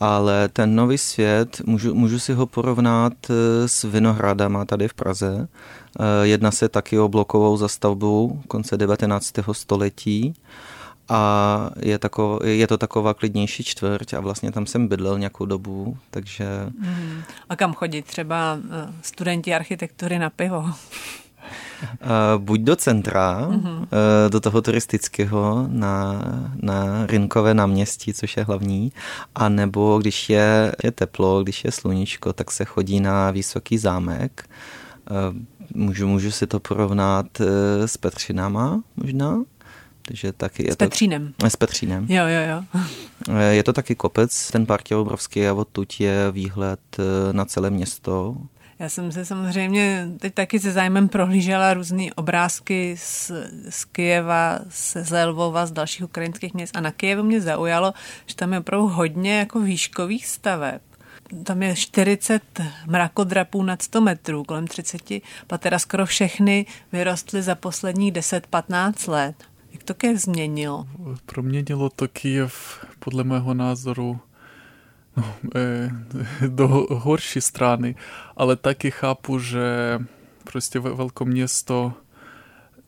ale 0.00 0.48
ten 0.48 0.74
nový 0.74 0.98
svět, 0.98 1.60
můžu, 1.66 1.94
můžu 1.94 2.18
si 2.18 2.32
ho 2.32 2.46
porovnat 2.46 3.12
eh, 3.30 3.68
s 3.68 3.84
Vinohradama 3.84 4.64
tady 4.64 4.88
v 4.88 4.94
Praze. 4.94 5.48
Eh, 5.48 6.26
jedná 6.26 6.50
se 6.50 6.68
taky 6.68 6.98
o 6.98 7.08
blokovou 7.08 7.56
zastavbu 7.56 8.42
konce 8.48 8.76
19. 8.76 9.32
století 9.52 10.34
a 11.08 11.70
je, 11.82 11.98
tako, 11.98 12.40
je 12.44 12.66
to 12.66 12.78
taková 12.78 13.14
klidnější 13.14 13.64
čtvrť 13.64 14.14
a 14.14 14.20
vlastně 14.20 14.52
tam 14.52 14.66
jsem 14.66 14.88
bydlel 14.88 15.18
nějakou 15.18 15.46
dobu, 15.46 15.96
takže... 16.10 16.46
Mm. 16.78 17.22
A 17.48 17.56
kam 17.56 17.74
chodit 17.74 18.04
třeba 18.04 18.58
eh, 18.70 18.92
studenti 19.02 19.54
architektury 19.54 20.18
na 20.18 20.30
pivo? 20.30 20.58
Uh, 20.60 22.42
buď 22.44 22.60
do 22.60 22.76
centra, 22.76 23.48
mm-hmm. 23.50 23.86
do 24.28 24.40
toho 24.40 24.62
turistického 24.62 25.66
na, 25.68 26.22
na 26.62 27.06
Rinkové 27.06 27.54
náměstí, 27.54 28.12
což 28.12 28.36
je 28.36 28.44
hlavní, 28.44 28.92
a 29.34 29.48
nebo 29.48 29.98
když 29.98 30.30
je, 30.30 30.74
je 30.84 30.90
teplo, 30.90 31.42
když 31.42 31.64
je 31.64 31.72
sluníčko, 31.72 32.32
tak 32.32 32.50
se 32.50 32.64
chodí 32.64 33.00
na 33.00 33.30
Vysoký 33.30 33.78
zámek. 33.78 34.50
Můžu, 35.74 36.08
můžu 36.08 36.30
si 36.30 36.46
to 36.46 36.60
porovnat 36.60 37.26
s 37.86 37.96
Petřinama 37.96 38.82
možná, 38.96 39.38
takže 40.08 40.32
taky 40.32 40.66
je 40.66 40.72
s 40.72 40.76
Petřínem. 40.76 41.34
To, 41.36 41.50
s 41.50 41.56
Petřínem. 41.56 42.06
Jo, 42.08 42.24
jo, 42.26 42.40
jo. 42.50 42.82
Eh, 43.28 43.54
je 43.54 43.62
to 43.62 43.72
taky 43.72 43.94
kopec, 43.94 44.50
ten 44.50 44.66
park 44.66 44.90
je 44.90 44.96
obrovský 44.96 45.46
a 45.46 45.54
odtud 45.54 46.00
je 46.00 46.30
výhled 46.30 46.80
eh, 46.98 47.32
na 47.32 47.44
celé 47.44 47.70
město. 47.70 48.36
Já 48.78 48.88
jsem 48.88 49.12
se 49.12 49.24
samozřejmě 49.24 50.08
teď 50.18 50.34
taky 50.34 50.60
se 50.60 50.72
zájmem 50.72 51.08
prohlížela 51.08 51.74
různé 51.74 52.04
obrázky 52.16 52.96
z, 52.98 53.32
z 53.68 53.84
Kijeva, 53.84 54.58
z 54.68 55.26
Lvova, 55.26 55.66
z 55.66 55.72
dalších 55.72 56.04
ukrajinských 56.04 56.54
měst 56.54 56.76
a 56.76 56.80
na 56.80 56.90
Kijevu 56.90 57.22
mě 57.22 57.40
zaujalo, 57.40 57.92
že 58.26 58.36
tam 58.36 58.52
je 58.52 58.58
opravdu 58.58 58.88
hodně 58.88 59.38
jako 59.38 59.60
výškových 59.60 60.26
staveb. 60.26 60.80
Tam 61.44 61.62
je 61.62 61.76
40 61.76 62.42
mrakodrapů 62.86 63.62
nad 63.62 63.82
100 63.82 64.00
metrů, 64.00 64.44
kolem 64.44 64.66
30 64.66 65.02
patera 65.46 65.78
skoro 65.78 66.06
všechny 66.06 66.66
vyrostly 66.92 67.42
za 67.42 67.54
posledních 67.54 68.12
10-15 68.12 69.12
let. 69.12 69.47
To 69.88 69.94
Kiev 69.94 70.16
změnilo? 70.16 70.86
Proměnilo 71.26 71.90
to 71.90 72.08
Kiev 72.08 72.84
podle 72.98 73.24
mého 73.24 73.54
názoru 73.54 74.20
no, 75.16 75.34
e, 75.54 75.90
do 76.48 76.68
horší 76.90 77.40
strany, 77.40 77.94
ale 78.36 78.56
taky 78.56 78.90
chápu, 78.90 79.38
že 79.38 79.98
prostě 80.44 80.78
velké 80.78 81.24
město 81.24 81.92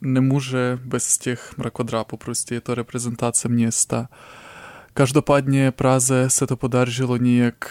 nemůže 0.00 0.78
bez 0.85 1.19
těch 1.19 1.59
mrakodrapů, 1.59 2.16
prostě 2.16 2.54
je 2.54 2.61
to 2.61 2.75
reprezentace 2.75 3.49
města. 3.49 4.09
Každopádně 4.95 5.71
Praze 5.71 6.30
se 6.30 6.47
to 6.47 6.57
podařilo 6.57 7.16
nějak 7.16 7.71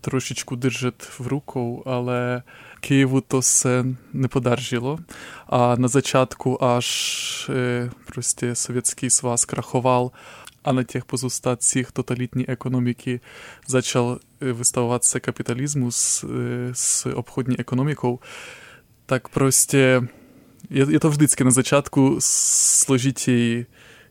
трошечку 0.00 0.56
держить 0.56 1.18
в 1.18 1.26
руку, 1.26 1.82
але 1.86 2.42
Києву 2.80 3.20
то 3.20 3.38
все 3.38 3.84
не 4.12 4.28
подержало. 4.28 4.98
А 5.46 5.76
на 5.76 5.88
початку 5.88 6.58
аж 6.60 7.46
е, 7.50 7.90
прості, 8.06 8.54
Совєтський 8.54 9.10
свас 9.10 9.44
крахував, 9.44 10.12
а 10.62 10.72
на 10.72 10.84
тих 10.84 11.04
позостатцях 11.04 11.92
тоталітній 11.92 12.44
економіки 12.48 13.20
почав 13.72 14.20
е, 14.42 14.52
виставуватися 14.52 15.20
капіталізму 15.20 15.92
з, 15.92 16.24
е, 16.24 16.70
з 16.74 17.06
обходній 17.06 17.56
економікою. 17.58 18.18
Так 19.06 19.28
просто 19.28 19.76
я, 19.76 20.06
я 20.70 20.98
то 20.98 21.08
вждицьки 21.08 21.44
на 21.44 21.50
зачатку 21.50 22.18
сложить 22.20 23.28
її, 23.28 23.66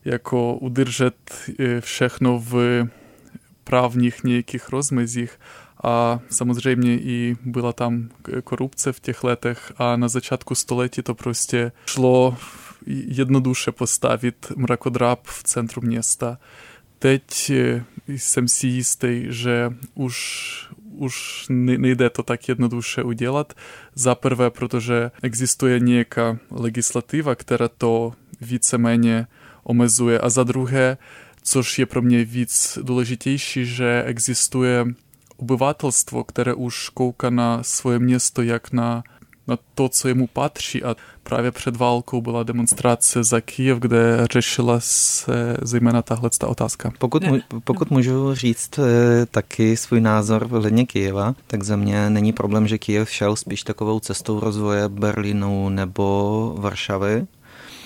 як 0.05 0.33
удержать 0.33 1.49
е, 1.59 1.79
всехно 1.79 2.37
в 2.37 2.87
правніх 3.63 4.23
ніяких 4.23 4.69
розмезів, 4.69 5.37
a 5.85 6.19
samozřejmě 6.29 6.99
i 6.99 7.37
byla 7.45 7.73
tam 7.73 8.09
korupce 8.43 8.93
v 8.93 8.99
těch 8.99 9.23
letech 9.23 9.71
a 9.77 9.95
na 9.95 10.07
začátku 10.07 10.55
století 10.55 11.01
to 11.01 11.15
prostě 11.15 11.71
šlo 11.85 12.37
jednoduše 12.87 13.71
postavit 13.71 14.51
mrakodrap 14.55 15.27
v 15.27 15.43
centru 15.43 15.81
města. 15.81 16.37
Teď 16.99 17.51
jsem 18.07 18.47
si 18.47 18.67
jistý, 18.67 19.25
že 19.29 19.73
už, 19.93 20.69
už 20.91 21.45
nejde 21.49 22.09
to 22.09 22.23
tak 22.23 22.49
jednoduše 22.49 23.03
udělat. 23.03 23.53
Za 23.95 24.15
prvé, 24.15 24.49
protože 24.49 25.11
existuje 25.21 25.79
nějaká 25.79 26.37
legislativa, 26.51 27.35
která 27.35 27.67
to 27.67 28.13
víceméně 28.41 29.27
omezuje. 29.63 30.19
A 30.19 30.29
za 30.29 30.43
druhé, 30.43 30.97
což 31.41 31.79
je 31.79 31.85
pro 31.85 32.01
mě 32.01 32.25
víc 32.25 32.79
důležitější, 32.81 33.65
že 33.65 34.03
existuje 34.05 34.85
obyvatelstvo, 35.37 36.23
které 36.23 36.53
už 36.53 36.89
kouká 36.89 37.29
na 37.29 37.63
svoje 37.63 37.99
město 37.99 38.41
jak 38.41 38.71
na, 38.71 39.03
na 39.47 39.57
to, 39.75 39.89
co 39.89 40.07
jemu 40.07 40.27
patří. 40.27 40.83
A 40.83 40.95
právě 41.23 41.51
před 41.51 41.75
válkou 41.75 42.21
byla 42.21 42.43
demonstrace 42.43 43.23
za 43.23 43.41
Kyjev, 43.41 43.77
kde 43.79 44.27
řešila 44.31 44.79
se 44.79 45.57
zejména 45.61 46.01
tahle 46.01 46.29
otázka. 46.45 46.91
Pokud, 46.97 47.23
pokud 47.63 47.91
můžu 47.91 48.35
říct 48.35 48.79
eh, 48.79 49.25
taky 49.25 49.77
svůj 49.77 50.01
názor 50.01 50.47
ohledně 50.51 50.85
Kyjeva, 50.85 51.35
tak 51.47 51.63
za 51.63 51.75
mě 51.75 52.09
není 52.09 52.33
problém, 52.33 52.67
že 52.67 52.77
Kyjev 52.77 53.11
šel 53.11 53.35
spíš 53.35 53.63
takovou 53.63 53.99
cestou 53.99 54.39
rozvoje 54.39 54.89
Berlínu 54.89 55.69
nebo 55.69 56.55
Varšavy. 56.57 57.27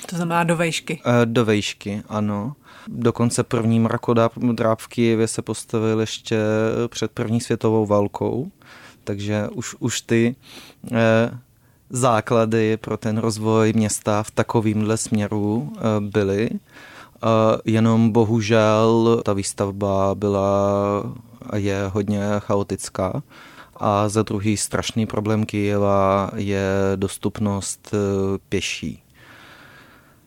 To 0.09 0.15
znamená 0.15 0.43
do 0.43 0.55
vejšky. 0.55 1.01
Eh, 1.05 1.25
do 1.25 1.45
vejšky, 1.45 2.01
ano. 2.09 2.53
Dokonce 2.87 3.43
první 3.43 3.79
Kyjevě 4.87 5.27
se 5.27 5.41
postavil 5.41 5.99
ještě 5.99 6.39
před 6.87 7.11
první 7.11 7.41
světovou 7.41 7.85
válkou, 7.85 8.51
takže 9.03 9.47
už, 9.53 9.75
už 9.79 10.01
ty 10.01 10.35
eh, 10.91 11.39
základy 11.89 12.77
pro 12.77 12.97
ten 12.97 13.17
rozvoj 13.17 13.73
města 13.73 14.23
v 14.23 14.31
takovýmhle 14.31 14.97
směru 14.97 15.73
eh, 15.77 15.81
byly. 15.99 16.49
Eh, 16.51 17.27
jenom 17.65 18.11
bohužel 18.11 19.21
ta 19.25 19.33
výstavba 19.33 20.15
byla 20.15 20.69
a 21.49 21.57
je 21.57 21.87
hodně 21.93 22.21
chaotická. 22.39 23.23
A 23.77 24.09
za 24.09 24.23
druhý 24.23 24.57
strašný 24.57 25.05
problém 25.05 25.45
Kyjeva 25.45 26.31
je 26.35 26.71
dostupnost 26.95 27.89
eh, 27.93 27.97
pěší. 28.49 29.01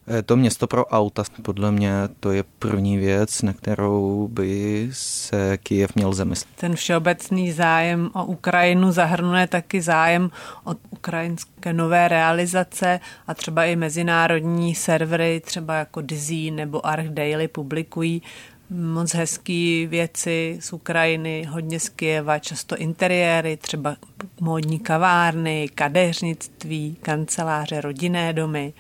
Eh, 0.09 0.23
to 0.23 0.37
město 0.37 0.67
pro 0.67 0.87
auta, 0.87 1.25
podle 1.43 1.73
mě, 1.73 1.93
to 2.21 2.33
je 2.33 2.45
první 2.59 2.99
věc, 2.99 3.43
na 3.43 3.53
kterou 3.53 4.29
by 4.29 4.89
se 4.93 5.59
Kijev 5.59 5.95
měl 5.95 6.13
zamyslet. 6.13 6.49
Ten 6.57 6.75
všeobecný 6.75 7.53
zájem 7.53 8.11
o 8.15 8.25
Ukrajinu 8.25 8.93
zahrnuje 8.93 9.47
taky 9.47 9.83
zájem 9.83 10.31
o 10.65 10.75
ukrajinské 10.91 11.73
nové 11.73 12.09
realizace 12.09 13.01
a 13.27 13.35
třeba 13.35 13.65
i 13.65 13.77
mezinárodní 13.77 14.75
servery, 14.75 15.43
třeba 15.45 15.75
jako 15.75 16.01
Dizzy 16.01 16.51
nebo 16.51 16.87
Arch 16.87 17.09
Daily 17.09 17.49
publikují 17.49 18.23
moc 18.71 19.15
hezký 19.15 19.87
věci 19.87 20.59
z 20.61 20.73
Ukrajiny, 20.73 21.45
hodně 21.51 21.81
z 21.81 21.89
Kijeva, 21.89 22.39
často 22.39 22.77
interiéry, 22.77 23.57
třeba 23.57 23.97
módní 24.41 24.79
kavárny, 24.79 25.69
kadeřnictví, 25.75 26.97
kanceláře, 27.03 27.81
rodinné 27.81 28.33
domy. 28.33 28.73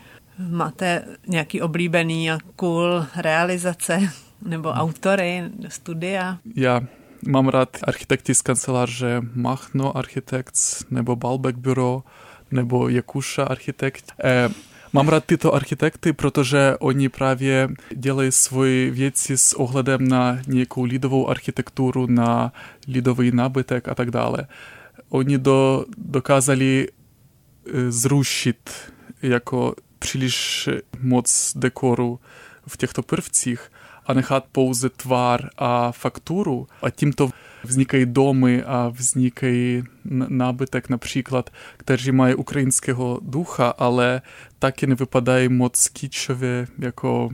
Máte 0.50 1.04
nějaký 1.28 1.60
oblíbený 1.60 2.30
a 2.30 2.38
cool 2.56 3.06
realizace 3.16 4.12
nebo 4.46 4.68
autory, 4.68 5.42
studia? 5.68 6.38
Já 6.56 6.80
mám 7.28 7.48
rád 7.48 7.76
architekty 7.84 8.34
z 8.34 8.42
kanceláře 8.42 9.20
Machno 9.34 9.96
Architects 9.96 10.84
nebo 10.90 11.16
Balbec 11.16 11.56
Bureau 11.56 12.00
nebo 12.50 12.88
Jakuša 12.88 13.44
Architekt. 13.44 14.12
Eh, 14.24 14.48
Mám 14.94 15.08
rád 15.08 15.24
tyto 15.24 15.54
architekty, 15.54 16.12
protože 16.12 16.76
oni 16.78 17.08
právě 17.08 17.68
dělají 17.96 18.32
svoje 18.32 18.90
věci 18.90 19.38
s 19.38 19.52
ohledem 19.52 20.08
na 20.08 20.38
nějakou 20.46 20.84
lidovou 20.84 21.28
architekturu, 21.28 22.06
na 22.06 22.52
lidový 22.88 23.30
nábytek 23.32 23.88
a 23.88 23.94
tak 23.94 24.10
dále. 24.10 24.46
Oni 25.08 25.38
do, 25.38 25.84
dokázali 25.98 26.88
zrušit 27.88 28.70
jako 29.22 29.74
příliš 30.02 30.68
moc 31.00 31.52
dekoru 31.56 32.20
v 32.66 32.76
těchto 32.76 33.02
prvcích 33.02 33.70
a 34.06 34.12
nechat 34.12 34.44
pouze 34.52 34.88
tvar 34.88 35.50
a 35.58 35.92
fakturu 35.92 36.66
a 36.82 36.90
tímto 36.90 37.30
vznikají 37.64 38.06
domy 38.06 38.62
a 38.62 38.88
vznikají 38.88 39.82
nábytek 40.28 40.88
například, 40.88 41.50
kteří 41.76 42.12
mají 42.12 42.34
ukrajinského 42.34 43.20
ducha, 43.22 43.68
ale 43.68 44.22
taky 44.58 44.86
nevypadají 44.86 45.48
moc 45.48 45.88
kýčově 45.88 46.66
jako 46.78 47.30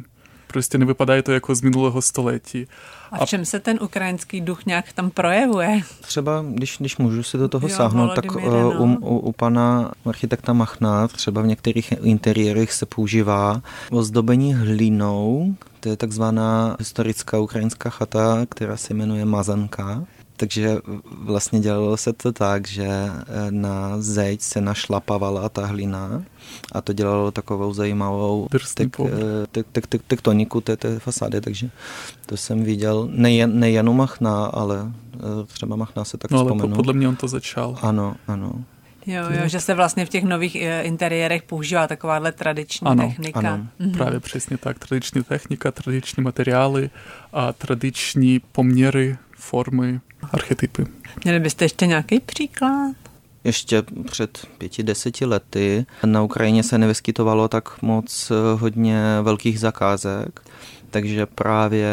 prostě 0.48 0.78
nevypadá 0.78 1.22
to 1.22 1.32
jako 1.32 1.54
z 1.54 1.61
minulého 1.62 2.02
století. 2.02 2.66
A 3.12 3.26
v 3.26 3.28
čem 3.28 3.44
se 3.44 3.61
ten 3.61 3.78
ukrajinský 3.82 4.40
duch 4.40 4.66
nějak 4.66 4.92
tam 4.92 5.11
projevuje? 5.11 5.80
Třeba, 6.00 6.44
když, 6.48 6.76
když 6.78 6.96
můžu 6.96 7.22
si 7.22 7.38
do 7.38 7.48
toho 7.48 7.68
jo, 7.68 7.76
sáhnout, 7.76 8.14
tak 8.14 8.37
uh, 8.37 8.80
u, 8.80 8.96
u, 9.00 9.18
u 9.18 9.32
pana 9.32 9.92
architekta 10.06 10.52
Machna 10.52 11.08
třeba 11.08 11.42
v 11.42 11.46
některých 11.46 11.92
interiérech 12.02 12.72
se 12.72 12.87
používá 12.87 13.62
ozdobení 13.90 14.54
hlínou, 14.54 15.54
to 15.80 15.88
je 15.88 15.96
takzvaná 15.96 16.76
historická 16.78 17.38
ukrajinská 17.38 17.90
chata, 17.90 18.46
která 18.48 18.76
se 18.76 18.94
jmenuje 18.94 19.24
Mazanka. 19.24 20.04
Takže 20.38 20.77
vlastně 21.05 21.61
dělalo 21.61 21.96
se 21.96 22.12
to 22.12 22.33
tak, 22.33 22.68
že 22.68 22.87
eh, 22.87 23.51
na 23.51 24.01
zeď 24.01 24.40
se 24.40 24.61
našlapavala 24.61 25.48
ta 25.48 25.66
hlina 25.66 26.22
a 26.72 26.81
to 26.81 26.92
dělalo 26.92 27.31
takovou 27.31 27.74
zajímavou 27.74 28.48
tek, 28.74 29.01
eh, 29.01 29.11
tek, 29.51 29.66
tek, 29.72 29.87
tek, 29.87 30.03
tektoniku 30.03 30.61
té, 30.61 30.77
té 30.77 30.98
fasády, 30.98 31.40
takže 31.40 31.70
to 32.27 32.37
jsem 32.37 32.64
viděl 32.64 33.09
nejen, 33.12 33.59
nejen 33.61 33.88
u 33.88 33.92
Machna, 33.92 34.46
ale 34.46 34.92
eh, 35.14 35.46
třeba 35.46 35.77
Machna 35.77 36.05
se 36.05 36.18
tak 36.18 36.31
no, 36.31 36.38
vzpomenu. 36.38 36.68
ale 36.68 36.77
podle 36.77 36.92
mě 36.92 37.09
on 37.09 37.16
to 37.16 37.29
začal. 37.29 37.79
Ano, 37.83 38.14
ano. 38.27 38.53
Jo, 39.07 39.22
jo, 39.31 39.48
že 39.48 39.61
se 39.61 39.74
vlastně 39.74 40.07
v 40.07 40.09
těch 40.09 40.24
nových 40.24 40.57
interiérech 40.83 41.42
používá 41.42 41.87
takováhle 41.87 42.33
tradiční 42.33 42.87
ano, 42.87 43.09
technika. 43.09 43.38
Ano, 43.38 43.66
mhm. 43.79 43.92
právě 43.92 44.20
přesně 44.20 44.59
tak. 44.59 44.79
Tradiční 44.79 45.22
technika, 45.22 45.70
tradiční 45.70 46.22
materiály 46.22 46.90
a 47.33 47.53
tradiční 47.53 48.40
poměry, 48.53 49.16
formy 49.38 50.01
archetypy. 50.33 50.87
Měli 51.24 51.40
byste 51.40 51.64
ještě 51.64 51.87
nějaký 51.87 52.20
příklad? 52.20 52.96
Ještě 53.44 53.83
před 54.11 54.46
pěti, 54.59 54.83
deseti 54.83 55.24
lety 55.24 55.87
na 56.05 56.22
Ukrajině 56.22 56.62
se 56.62 56.79
nevyskytovalo 56.79 57.48
tak 57.48 57.83
moc 57.83 58.31
eh, 58.31 58.35
hodně 58.59 59.03
velkých 59.22 59.61
zakázek, 59.61 60.40
takže 60.90 61.27
právě 61.27 61.90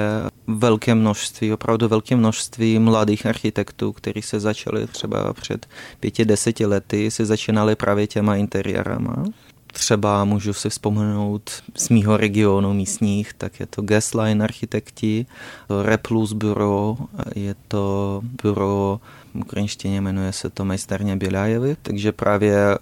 velké 0.47 0.95
množství, 0.95 1.53
opravdu 1.53 1.88
velké 1.88 2.15
množství 2.15 2.79
mladých 2.79 3.25
architektů, 3.25 3.93
kteří 3.93 4.21
se 4.21 4.39
začali 4.39 4.88
třeba 4.88 5.34
před 5.34 5.65
pěti, 5.99 6.25
deseti 6.25 6.65
lety, 6.65 7.12
se 7.12 7.25
začínali 7.25 7.75
právě 7.75 8.08
těma 8.08 8.36
interiérama. 8.36 9.25
Třeba 9.75 10.25
můžu 10.25 10.53
si 10.53 10.69
vzpomenout 10.69 11.51
z 11.75 11.89
mýho 11.89 12.17
regionu 12.17 12.73
místních, 12.73 13.33
tak 13.33 13.59
je 13.59 13.65
to 13.65 13.81
Gasline 13.81 14.43
architekti, 14.43 15.25
Replus 15.83 16.33
Bureau, 16.33 16.95
je 17.35 17.55
to 17.67 18.21
bureau, 18.43 18.97
v 19.33 19.39
ukrajinštině 19.39 20.01
jmenuje 20.01 20.31
se 20.31 20.49
to 20.49 20.65
Majsterně 20.65 21.15
Bělájevy, 21.15 21.77
takže 21.81 22.11
právě 22.11 22.55
eh, 22.55 22.77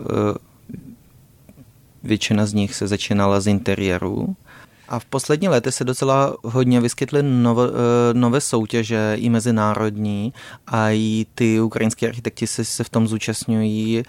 většina 2.03 2.45
z 2.45 2.53
nich 2.53 2.75
se 2.75 2.88
začínala 2.88 3.39
z 3.39 3.47
interiéru. 3.47 4.36
A 4.88 4.99
v 4.99 5.06
poslední 5.06 5.49
lety 5.49 5.71
se 5.71 5.84
docela 5.84 6.38
hodně 6.43 6.82
vyskytly 6.82 7.23
nové, 7.23 7.67
eh, 7.67 8.13
nové 8.13 8.41
soutěže, 8.41 9.13
i 9.15 9.29
mezinárodní, 9.29 10.34
a 10.67 10.89
i 10.89 11.25
ty 11.36 11.62
ukrajinské 11.62 12.08
architekti 12.08 12.47
se, 12.47 12.65
se 12.65 12.84
v 12.84 12.89
tom 12.89 13.08
zúčastňují 13.08 14.03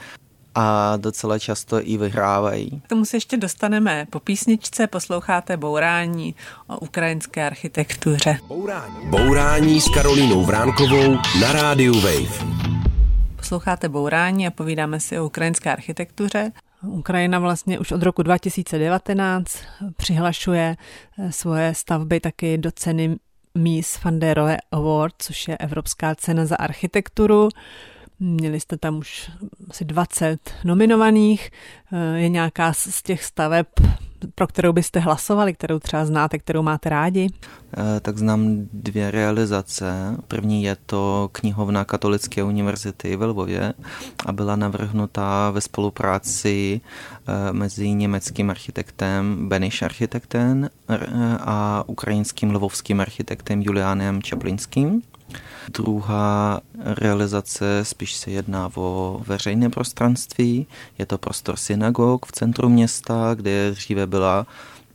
a 0.54 0.96
docela 0.96 1.38
často 1.38 1.88
i 1.88 1.96
vyhrávají. 1.96 2.82
K 2.84 2.88
tomu 2.88 3.04
se 3.04 3.16
ještě 3.16 3.36
dostaneme. 3.36 4.06
Po 4.10 4.20
písničce 4.20 4.86
posloucháte 4.86 5.56
Bourání 5.56 6.34
o 6.66 6.78
ukrajinské 6.78 7.46
architektuře. 7.46 8.38
Bourání. 8.48 9.10
Bourání 9.10 9.80
s 9.80 9.88
Karolínou 9.88 10.44
Vránkovou 10.44 11.14
na 11.40 11.52
rádiu 11.52 11.94
Wave. 11.94 12.64
Posloucháte 13.36 13.88
Bourání 13.88 14.46
a 14.46 14.50
povídáme 14.50 15.00
si 15.00 15.18
o 15.18 15.26
ukrajinské 15.26 15.72
architektuře. 15.72 16.52
Ukrajina 16.82 17.38
vlastně 17.38 17.78
už 17.78 17.92
od 17.92 18.02
roku 18.02 18.22
2019 18.22 19.58
přihlašuje 19.96 20.76
eh, 21.18 21.32
svoje 21.32 21.74
stavby 21.74 22.20
taky 22.20 22.58
do 22.58 22.70
ceny 22.70 23.16
Mies 23.58 24.02
van 24.04 24.18
der 24.18 24.36
Rohe 24.36 24.56
Award, 24.72 25.14
což 25.18 25.48
je 25.48 25.56
Evropská 25.56 26.14
cena 26.14 26.46
za 26.46 26.56
architekturu. 26.56 27.48
Měli 28.20 28.60
jste 28.60 28.76
tam 28.76 28.98
už 28.98 29.30
asi 29.70 29.84
20 29.84 30.50
nominovaných. 30.64 31.50
Eh, 31.92 32.18
je 32.18 32.28
nějaká 32.28 32.72
z 32.72 33.02
těch 33.02 33.24
staveb 33.24 33.66
pro 34.34 34.46
kterou 34.46 34.72
byste 34.72 35.00
hlasovali, 35.00 35.54
kterou 35.54 35.78
třeba 35.78 36.04
znáte, 36.04 36.38
kterou 36.38 36.62
máte 36.62 36.88
rádi? 36.88 37.28
Eh, 37.76 38.00
tak 38.00 38.18
znám 38.18 38.68
dvě 38.72 39.10
realizace. 39.10 40.16
První 40.28 40.62
je 40.62 40.76
to 40.86 41.28
knihovna 41.32 41.84
Katolické 41.84 42.42
univerzity 42.42 43.16
ve 43.16 43.26
Lvově 43.26 43.74
a 44.26 44.32
byla 44.32 44.56
navrhnutá 44.56 45.50
ve 45.50 45.60
spolupráci 45.60 46.80
eh, 46.80 47.52
mezi 47.52 47.88
německým 47.94 48.50
architektem 48.50 49.48
Beniš 49.48 49.82
architektem 49.82 50.68
a 51.40 51.84
ukrajinským 51.86 52.54
lvovským 52.54 53.00
architektem 53.00 53.62
Julianem 53.62 54.22
Čaplinským. 54.22 55.02
Druhá 55.72 56.60
realizace 56.74 57.80
spíš 57.82 58.14
se 58.14 58.30
jedná 58.30 58.70
o 58.74 59.20
veřejné 59.26 59.70
prostranství. 59.70 60.66
Je 60.98 61.06
to 61.06 61.18
prostor 61.18 61.56
synagog 61.56 62.26
v 62.26 62.32
centru 62.32 62.68
města, 62.68 63.34
kde 63.34 63.70
dříve 63.70 64.06
byla 64.06 64.46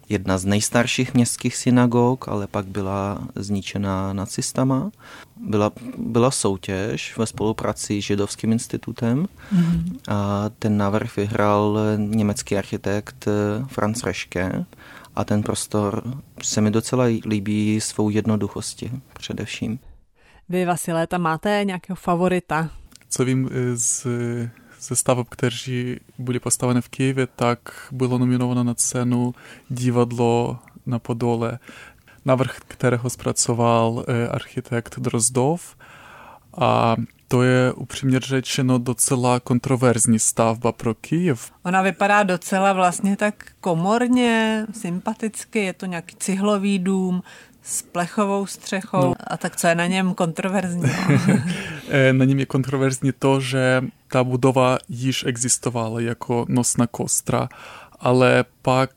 jedna 0.09 0.37
z 0.37 0.45
nejstarších 0.45 1.13
městských 1.13 1.55
synagog, 1.55 2.27
ale 2.27 2.47
pak 2.47 2.65
byla 2.65 3.27
zničena 3.35 4.13
nacistama. 4.13 4.91
Byla, 5.37 5.71
byla 5.97 6.31
soutěž 6.31 7.17
ve 7.17 7.25
spolupráci 7.25 8.01
s 8.01 8.05
Židovským 8.05 8.51
institutem 8.51 9.27
mm-hmm. 9.55 9.99
a 10.07 10.49
ten 10.59 10.77
návrh 10.77 11.15
vyhrál 11.17 11.79
německý 11.97 12.57
architekt 12.57 13.27
Franz 13.67 14.03
Reschke 14.03 14.65
a 15.15 15.23
ten 15.23 15.43
prostor 15.43 16.03
se 16.43 16.61
mi 16.61 16.71
docela 16.71 17.05
líbí 17.25 17.81
svou 17.81 18.09
jednoduchosti 18.09 18.91
především. 19.13 19.79
Vy, 20.51 20.65
Vasiléta, 20.65 21.17
máte 21.17 21.61
nějakého 21.63 21.95
favorita? 21.95 22.69
Co 23.09 23.25
vím 23.25 23.49
z, 23.73 24.07
ze 24.79 24.95
staveb, 24.95 25.27
kteří 25.29 25.99
byly 26.17 26.39
postaveny 26.39 26.81
v 26.81 26.89
Kijevě, 26.89 27.27
tak 27.35 27.59
bylo 27.91 28.17
nominováno 28.17 28.63
na 28.63 28.73
cenu 28.73 29.33
divadlo 29.69 30.59
na 30.85 30.99
Podole, 30.99 31.59
návrh 32.25 32.57
kterého 32.67 33.09
zpracoval 33.09 34.05
architekt 34.31 34.99
Drozdov. 34.99 35.75
A 36.57 36.95
to 37.27 37.43
je 37.43 37.73
upřímně 37.73 38.19
řečeno 38.19 38.77
docela 38.77 39.39
kontroverzní 39.39 40.19
stavba 40.19 40.71
pro 40.71 40.95
Kyjev. 40.95 41.51
Ona 41.63 41.81
vypadá 41.81 42.23
docela 42.23 42.73
vlastně 42.73 43.17
tak 43.17 43.45
komorně, 43.61 44.65
sympaticky, 44.71 45.59
je 45.59 45.73
to 45.73 45.85
nějaký 45.85 46.15
cihlový 46.15 46.79
dům, 46.79 47.23
s 47.69 47.81
plechovou 47.81 48.45
střechou. 48.45 49.01
No. 49.01 49.13
A 49.27 49.37
tak 49.37 49.55
co 49.55 49.67
je 49.67 49.75
na 49.75 49.87
něm 49.87 50.13
kontroverzní? 50.13 50.83
Eh, 51.91 52.13
na 52.13 52.25
něm 52.25 52.39
je 52.39 52.45
kontroverzní 52.45 53.11
to, 53.19 53.39
že 53.39 53.83
ta 54.07 54.23
budova 54.23 54.77
již 54.89 55.23
existovala 55.27 55.99
jako 55.99 56.45
nosná 56.49 56.87
kostra, 56.87 57.49
ale 57.99 58.45
pak 58.61 58.91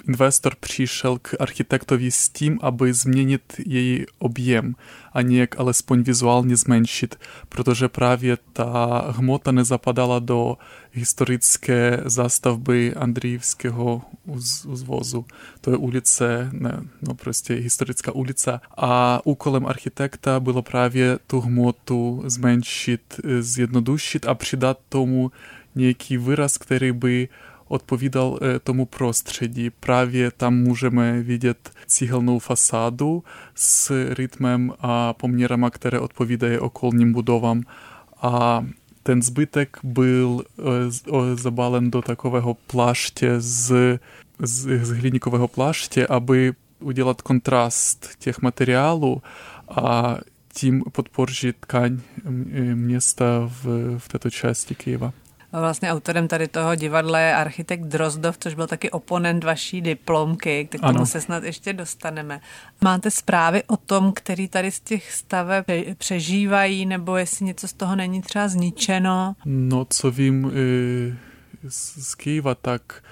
eh, 0.00 0.04
investor 0.08 0.54
přišel 0.60 1.18
k 1.18 1.34
architektovi 1.40 2.10
s 2.10 2.28
tím, 2.28 2.58
aby 2.62 2.92
změnit 2.92 3.42
její 3.66 4.06
objem 4.18 4.74
a 5.12 5.22
nějak 5.22 5.60
alespoň 5.60 6.02
vizuálně 6.02 6.56
zmenšit, 6.56 7.18
protože 7.48 7.88
právě 7.88 8.38
ta 8.52 9.04
hmota 9.16 9.52
nezapadala 9.52 10.18
do 10.18 10.56
historické 10.92 12.02
zástavby 12.04 12.94
Andrijevského 12.94 14.02
uzvozu. 14.66 15.24
To 15.60 15.70
je 15.70 15.76
ulice, 15.76 16.50
ne, 16.52 16.82
no 17.02 17.14
prostě 17.14 17.54
historická 17.54 18.12
ulice. 18.12 18.60
A 18.76 19.20
úkolem 19.24 19.66
architekta 19.66 20.40
bylo 20.40 20.62
právě 20.62 21.18
tu 21.26 21.40
hmotu 21.40 22.22
zmenšit, 22.26 23.20
zjednodušit 23.40 24.26
a 24.26 24.34
přidat 24.34 24.78
tomu 24.88 25.30
nějaký 25.74 26.18
výraz, 26.18 26.58
který 26.58 26.92
by 26.92 27.28
odpovídal 27.70 28.38
tomu 28.64 28.86
prostředí. 28.86 29.70
Právě 29.70 30.30
tam 30.30 30.54
můžeme 30.54 31.22
vidět 31.22 31.70
cihelnou 31.86 32.38
fasádu 32.38 33.24
s 33.54 34.06
rytmem 34.14 34.72
a 34.80 35.12
poměrama, 35.12 35.70
které 35.70 35.98
odpovídají 36.00 36.58
okolním 36.58 37.12
budovám. 37.12 37.62
A 38.22 38.66
ten 39.02 39.22
zbytek 39.22 39.78
byl 39.82 40.44
zabalen 41.34 41.90
do 41.90 42.02
takového 42.02 42.54
pláště 42.54 43.40
z, 43.40 43.98
z, 44.38 44.84
z 44.84 44.90
hliníkového 44.90 45.48
pláště, 45.48 46.06
aby 46.06 46.52
udělat 46.80 47.22
kontrast 47.22 48.08
těch 48.18 48.42
materiálů 48.42 49.22
a 49.68 50.18
tím 50.52 50.82
podpořit 50.92 51.56
tkaň 51.60 52.00
města 52.74 53.24
v, 53.62 53.98
v 53.98 54.08
této 54.08 54.30
části 54.30 54.74
Kyjeva. 54.74 55.12
Vlastně 55.52 55.92
autorem 55.92 56.28
tady 56.28 56.48
toho 56.48 56.74
divadla 56.74 57.18
je 57.18 57.34
architekt 57.34 57.82
Drozdov, 57.82 58.38
což 58.38 58.54
byl 58.54 58.66
taky 58.66 58.90
oponent 58.90 59.44
vaší 59.44 59.80
diplomky, 59.80 60.64
k 60.64 60.80
tomu 60.80 60.88
ano. 60.88 61.06
se 61.06 61.20
snad 61.20 61.44
ještě 61.44 61.72
dostaneme. 61.72 62.40
Máte 62.80 63.10
zprávy 63.10 63.62
o 63.66 63.76
tom, 63.76 64.12
který 64.12 64.48
tady 64.48 64.70
z 64.70 64.80
těch 64.80 65.12
staveb 65.12 65.64
přežívají, 65.98 66.86
nebo 66.86 67.16
jestli 67.16 67.44
něco 67.46 67.68
z 67.68 67.72
toho 67.72 67.96
není 67.96 68.22
třeba 68.22 68.48
zničeno? 68.48 69.34
No, 69.44 69.86
co 69.90 70.10
vím 70.10 70.52
z 71.68 72.14
Kyjeva, 72.14 72.54
tak 72.54 73.02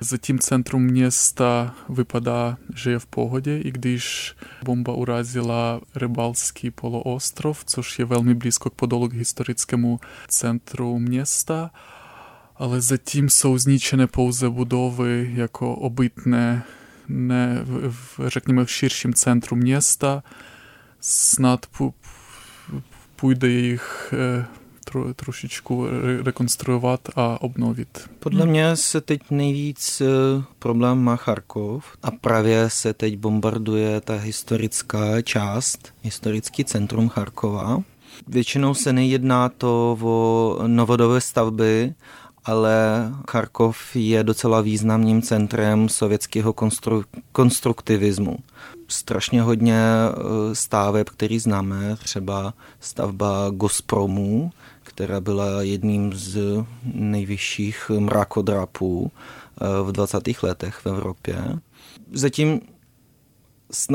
Zatím 0.00 0.38
centrum 0.38 0.82
města 0.82 1.74
vypadá, 1.88 2.56
že 2.74 2.90
je 2.90 2.98
v 2.98 3.06
pohodě, 3.06 3.58
i 3.58 3.70
když 3.70 4.34
bomba 4.64 4.92
urazila 4.92 5.80
Rybalský 5.94 6.70
poloostrov, 6.70 7.64
což 7.64 7.98
je 7.98 8.04
velmi 8.04 8.34
blízko 8.34 8.70
k 8.70 8.74
Podolu 8.74 9.08
k 9.08 9.12
historickému 9.12 10.00
centru 10.28 10.98
města, 10.98 11.70
ale 12.56 12.80
zatím 12.80 13.28
jsou 13.28 13.58
zničené 13.58 14.06
pouze 14.06 14.50
budovy 14.50 15.30
jako 15.34 15.74
obytné, 15.74 16.62
ne, 17.08 17.60
v, 17.64 18.20
řekněme, 18.26 18.64
v 18.64 18.70
širším 18.70 19.14
centru 19.14 19.56
města. 19.56 20.22
Snad 21.00 21.66
půjde 23.16 23.48
jejich 23.48 24.14
tro, 24.90 25.14
trošičku 25.14 25.86
rekonstruovat 26.22 27.00
a 27.16 27.42
obnovit. 27.42 28.10
Podle 28.18 28.46
mě 28.46 28.76
se 28.76 29.00
teď 29.00 29.20
nejvíc 29.30 30.02
problém 30.58 30.98
má 30.98 31.16
Charkov 31.16 31.84
a 32.02 32.10
právě 32.10 32.70
se 32.70 32.94
teď 32.94 33.16
bombarduje 33.16 34.00
ta 34.00 34.16
historická 34.16 35.22
část, 35.22 35.94
historický 36.02 36.64
centrum 36.64 37.08
Charkova. 37.08 37.82
Většinou 38.28 38.74
se 38.74 38.92
nejedná 38.92 39.48
to 39.48 39.98
o 40.02 40.58
novodové 40.66 41.20
stavby, 41.20 41.94
ale 42.44 43.08
Charkov 43.30 43.78
je 43.94 44.24
docela 44.24 44.60
významným 44.60 45.22
centrem 45.22 45.88
sovětského 45.88 46.52
konstru- 46.52 47.04
konstruktivismu. 47.32 48.36
Strašně 48.88 49.42
hodně 49.42 49.80
staveb, 50.52 51.08
který 51.10 51.38
známe, 51.38 51.96
třeba 51.96 52.54
stavba 52.80 53.50
Gospromu, 53.50 54.50
která 54.98 55.20
byla 55.20 55.62
jedním 55.62 56.12
z 56.12 56.38
nejvyšších 56.84 57.90
mrakodrapů 57.98 59.12
eh, 59.12 59.82
v 59.82 59.92
20. 59.92 60.42
letech 60.42 60.74
v 60.74 60.86
Evropě. 60.86 61.44
Zatím 62.12 62.60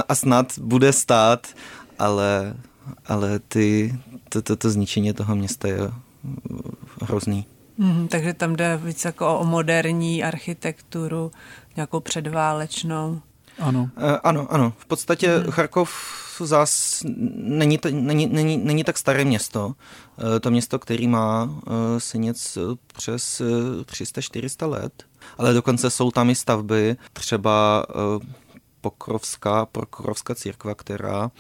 a 0.09 0.15
snad 0.15 0.59
bude 0.59 0.93
stát, 0.93 1.47
ale, 1.99 2.55
ale 3.05 3.39
ty, 3.39 3.95
to, 4.29 4.41
to, 4.41 4.55
to 4.55 4.69
zničení 4.69 5.13
toho 5.13 5.35
města 5.35 5.67
je 5.67 5.77
hrozný. 7.01 7.45
Mm, 7.77 8.07
takže 8.07 8.33
tam 8.33 8.55
jde 8.55 8.79
víc 8.83 9.05
jako 9.05 9.39
o 9.39 9.45
moderní 9.45 10.23
architekturu, 10.23 11.31
nějakou 11.75 11.99
předválečnou. 11.99 13.21
Ano. 13.59 13.89
E, 13.97 14.17
ano, 14.17 14.47
ano. 14.49 14.73
V 14.77 14.85
podstatě 14.85 15.37
mm. 15.37 15.51
Charkov 15.51 15.91
zás 16.39 17.03
není, 17.35 17.79
není, 17.91 18.27
není, 18.27 18.57
není 18.57 18.83
tak 18.83 18.97
staré 18.97 19.25
město. 19.25 19.73
E, 20.35 20.39
to 20.39 20.51
město, 20.51 20.79
který 20.79 21.07
má 21.07 21.49
e, 21.67 21.99
se 21.99 22.17
něco 22.17 22.75
přes 22.93 23.41
300-400 23.85 24.69
let, 24.69 25.03
ale 25.37 25.53
dokonce 25.53 25.89
jsou 25.89 26.11
tam 26.11 26.29
i 26.29 26.35
stavby, 26.35 26.95
třeba 27.13 27.85
Pokrovská, 28.83 29.65
Pokrovská 29.65 30.35
církva, 30.35 30.75
která 30.75 31.31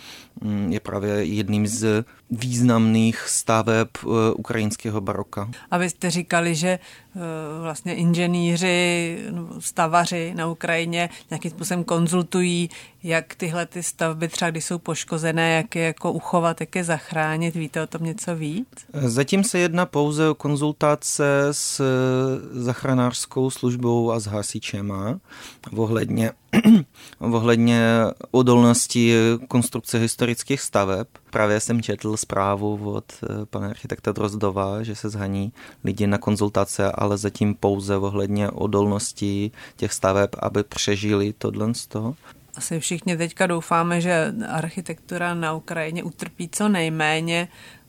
mm, 0.41 0.71
je 0.71 0.79
právě 0.79 1.25
jedním 1.25 1.67
z 1.67 2.05
významných 2.35 3.19
staveb 3.19 3.87
eh, 4.03 4.07
ukrajinského 4.33 5.01
baroka. 5.01 5.49
A 5.71 5.77
vy 5.77 5.89
jste 5.89 6.09
říkali, 6.09 6.55
že 6.55 6.67
eh, 6.69 7.19
vlastně 7.61 7.95
inženýři, 7.95 9.17
stavaři 9.59 10.33
na 10.35 10.47
Ukrajině 10.47 11.09
nějakým 11.29 11.51
způsobem 11.51 11.83
konzultují, 11.83 12.69
jak 13.03 13.35
tyhle 13.35 13.65
ty 13.65 13.83
stavby 13.83 14.27
třeba, 14.27 14.51
když 14.51 14.65
jsou 14.65 14.77
poškozené, 14.77 15.55
jak 15.55 15.75
je 15.75 15.83
jako 15.83 16.11
uchovat, 16.11 16.61
jak 16.61 16.75
je 16.75 16.83
zachránit. 16.83 17.55
Víte 17.55 17.83
o 17.83 17.87
tom 17.87 18.03
něco 18.03 18.35
víc? 18.35 18.67
Zatím 18.93 19.43
se 19.43 19.59
jedná 19.59 19.85
pouze 19.85 20.29
o 20.29 20.35
konzultace 20.35 21.47
s 21.51 21.79
eh, 21.79 22.63
zachranářskou 22.63 23.49
službou 23.49 24.11
a 24.11 24.19
s 24.19 24.25
hasičema 24.25 25.19
ohledně, 25.75 26.31
ohledně 27.19 27.83
odolnosti 28.31 29.15
konstrukce 29.47 29.99
historických 29.99 30.61
staveb. 30.61 31.07
Právě 31.33 31.59
jsem 31.59 31.81
četl 31.81 32.17
zprávu 32.17 32.91
od 32.93 33.05
eh, 33.23 33.45
pana 33.45 33.67
architekta 33.67 34.11
Drozdova, 34.11 34.83
že 34.83 34.95
se 34.95 35.09
zhaní 35.09 35.53
lidi 35.83 36.07
na 36.07 36.17
konzultace, 36.17 36.91
ale 36.91 37.17
zatím 37.17 37.55
pouze 37.55 37.97
ohledně 37.97 38.49
odolnosti 38.49 39.51
těch 39.75 39.93
staveb, 39.93 40.29
aby 40.39 40.63
přežili 40.63 41.33
tohle 41.37 41.73
z 41.73 41.87
toho. 41.87 42.15
Asi 42.55 42.79
všichni 42.79 43.17
teďka 43.17 43.47
doufáme, 43.47 44.01
že 44.01 44.33
architektura 44.49 45.33
na 45.33 45.53
Ukrajině 45.53 46.03
utrpí 46.03 46.49
co 46.51 46.69
nejméně. 46.69 47.47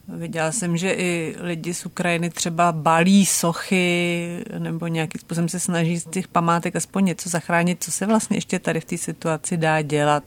Viděla 0.09 0.53
jsem, 0.53 0.77
že 0.77 0.93
i 0.93 1.37
lidi 1.41 1.75
z 1.75 1.87
Ukrajiny 1.87 2.31
třeba 2.31 2.73
balí 2.73 3.27
sochy 3.27 4.45
nebo 4.59 4.87
nějakým 4.87 5.21
způsobem 5.21 5.49
se 5.49 5.61
snaží 5.61 5.99
z 5.99 6.05
těch 6.05 6.29
památek 6.29 6.77
aspoň 6.77 7.05
něco 7.05 7.29
zachránit. 7.29 7.83
Co 7.85 7.91
se 7.91 8.07
vlastně 8.07 8.37
ještě 8.37 8.59
tady 8.59 8.81
v 8.81 8.85
té 8.85 8.99
situaci 8.99 9.57
dá 9.57 9.83
dělat 9.83 10.25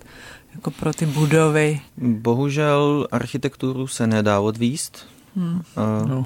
jako 0.58 0.72
pro 0.72 0.94
ty 0.94 1.06
budovy? 1.06 1.82
Bohužel 1.98 3.08
architekturu 3.12 3.88
se 3.88 4.08
nedá 4.08 4.40
odvíst. 4.40 5.06
Hmm. 5.36 5.62
Uh, 6.02 6.10
no. 6.10 6.26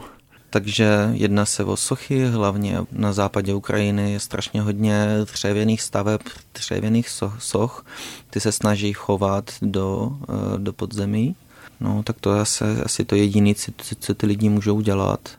Takže 0.49 1.09
jedná 1.13 1.45
se 1.45 1.63
o 1.63 1.77
sochy, 1.77 2.25
hlavně 2.25 2.77
na 2.91 3.13
západě 3.13 3.53
Ukrajiny 3.53 4.11
je 4.11 4.19
strašně 4.19 4.61
hodně 4.61 5.07
dřevěných 5.33 5.81
staveb, 5.81 6.21
dřevěných 6.53 7.09
soch. 7.39 7.85
Ty 8.29 8.39
se 8.39 8.51
snaží 8.51 8.93
chovat 8.93 9.51
do, 9.61 10.17
do 10.57 10.73
podzemí. 10.73 11.35
No, 11.79 12.03
tak 12.03 12.15
to 12.19 12.33
je 12.33 12.41
asi, 12.41 12.63
asi 12.85 13.05
to 13.05 13.15
jediné, 13.15 13.55
co, 13.55 13.71
co 13.99 14.13
ty 14.13 14.25
lidi 14.25 14.49
můžou 14.49 14.81
dělat. 14.81 15.29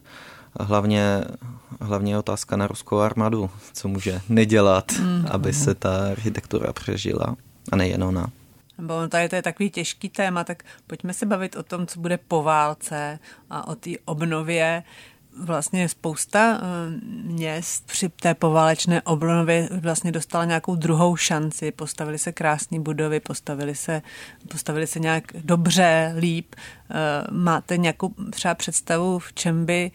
A 0.57 0.65
hlavně, 0.65 1.25
hlavně 1.81 2.13
je 2.13 2.19
otázka 2.19 2.57
na 2.57 2.67
ruskou 2.67 2.99
armádu, 2.99 3.51
co 3.73 3.89
může 3.89 4.21
nedělat, 4.29 4.93
mm. 5.01 5.27
aby 5.31 5.53
se 5.53 5.75
ta 5.75 6.11
architektura 6.13 6.73
přežila. 6.73 7.37
A 7.73 7.77
nejen 7.77 8.05
ona. 8.05 8.27
Bo 8.83 9.09
tady 9.09 9.29
to 9.29 9.37
je 9.37 9.43
takový 9.43 9.71
těžký 9.71 10.09
téma, 10.09 10.45
tak 10.45 10.63
pojďme 10.87 11.15
se 11.15 11.27
bavit 11.27 11.57
o 11.57 11.63
tom, 11.63 11.87
co 11.87 12.01
bude 12.01 12.19
po 12.19 12.43
válce 12.43 13.19
a 13.51 13.69
o 13.69 13.75
té 13.75 13.91
obnově 14.05 14.83
vlastně 15.41 15.89
spousta 15.89 16.61
eh, 16.63 16.67
měst 17.25 17.87
při 17.87 18.09
té 18.09 18.35
poválečné 18.35 19.03
obnově 19.03 19.69
vlastně 19.81 20.13
dostala 20.13 20.45
nějakou 20.45 20.75
druhou 20.75 21.17
šanci, 21.17 21.73
postavili 21.73 22.19
se 22.19 22.33
krásné 22.33 22.81
budovy, 22.81 23.21
postavili 23.21 23.75
se, 23.75 24.03
postavili 24.49 24.87
se 24.87 25.01
nějak 25.01 25.25
dobře, 25.45 26.15
líp. 26.19 26.55
Eh, 26.91 26.95
máte 27.31 27.77
nějakou 27.77 28.15
třeba 28.31 28.55
představu, 28.55 29.19
v 29.19 29.33
čem 29.33 29.67
by 29.67 29.91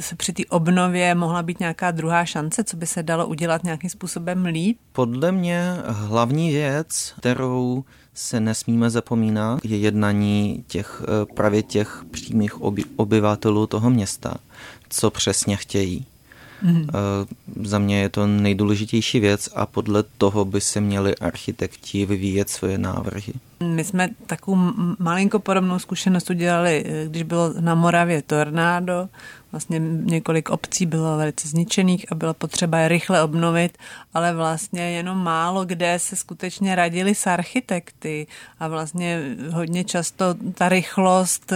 se 0.00 0.16
při 0.16 0.32
té 0.32 0.42
obnově 0.48 1.14
mohla 1.14 1.42
být 1.42 1.60
nějaká 1.60 1.90
druhá 1.90 2.24
šance, 2.24 2.64
co 2.64 2.76
by 2.76 2.86
se 2.86 3.02
dalo 3.02 3.26
udělat 3.26 3.64
nějakým 3.64 3.90
způsobem 3.90 4.44
líp? 4.44 4.78
Podle 4.92 5.32
mě 5.32 5.62
hlavní 5.86 6.52
věc, 6.52 7.14
kterou 7.18 7.84
se 8.14 8.40
nesmíme 8.40 8.90
zapomínat, 8.90 9.60
je 9.64 9.76
jednání 9.78 10.64
těch, 10.66 11.02
eh, 11.04 11.34
právě 11.34 11.62
těch 11.62 12.04
přímých 12.10 12.62
oby, 12.62 12.84
obyvatelů 12.96 13.66
toho 13.66 13.90
města, 13.90 14.34
co 14.88 15.10
přesně 15.10 15.56
chtějí. 15.56 16.06
Mm. 16.62 16.86
Za 17.64 17.78
mě 17.78 18.00
je 18.00 18.08
to 18.08 18.26
nejdůležitější 18.26 19.20
věc 19.20 19.48
a 19.54 19.66
podle 19.66 20.04
toho 20.18 20.44
by 20.44 20.60
se 20.60 20.80
měli 20.80 21.16
architekti 21.16 22.06
vyvíjet 22.06 22.50
svoje 22.50 22.78
návrhy. 22.78 23.32
My 23.60 23.84
jsme 23.84 24.08
takovou 24.26 24.56
malinko 24.98 25.38
podobnou 25.38 25.78
zkušenost 25.78 26.30
udělali, 26.30 26.84
eh, 26.86 27.08
když 27.08 27.22
bylo 27.22 27.52
na 27.60 27.74
Moravě 27.74 28.22
tornádo 28.22 29.08
Vlastně 29.56 29.78
několik 30.04 30.50
obcí 30.50 30.86
bylo 30.86 31.16
velice 31.16 31.48
zničených 31.48 32.12
a 32.12 32.14
bylo 32.14 32.34
potřeba 32.34 32.78
je 32.78 32.88
rychle 32.88 33.22
obnovit, 33.22 33.78
ale 34.14 34.34
vlastně 34.34 34.90
jenom 34.90 35.18
málo 35.18 35.64
kde 35.64 35.98
se 35.98 36.16
skutečně 36.16 36.74
radili 36.74 37.14
s 37.14 37.26
architekty 37.26 38.26
a 38.60 38.68
vlastně 38.68 39.22
hodně 39.50 39.84
často 39.84 40.24
ta 40.54 40.68
rychlost 40.68 41.52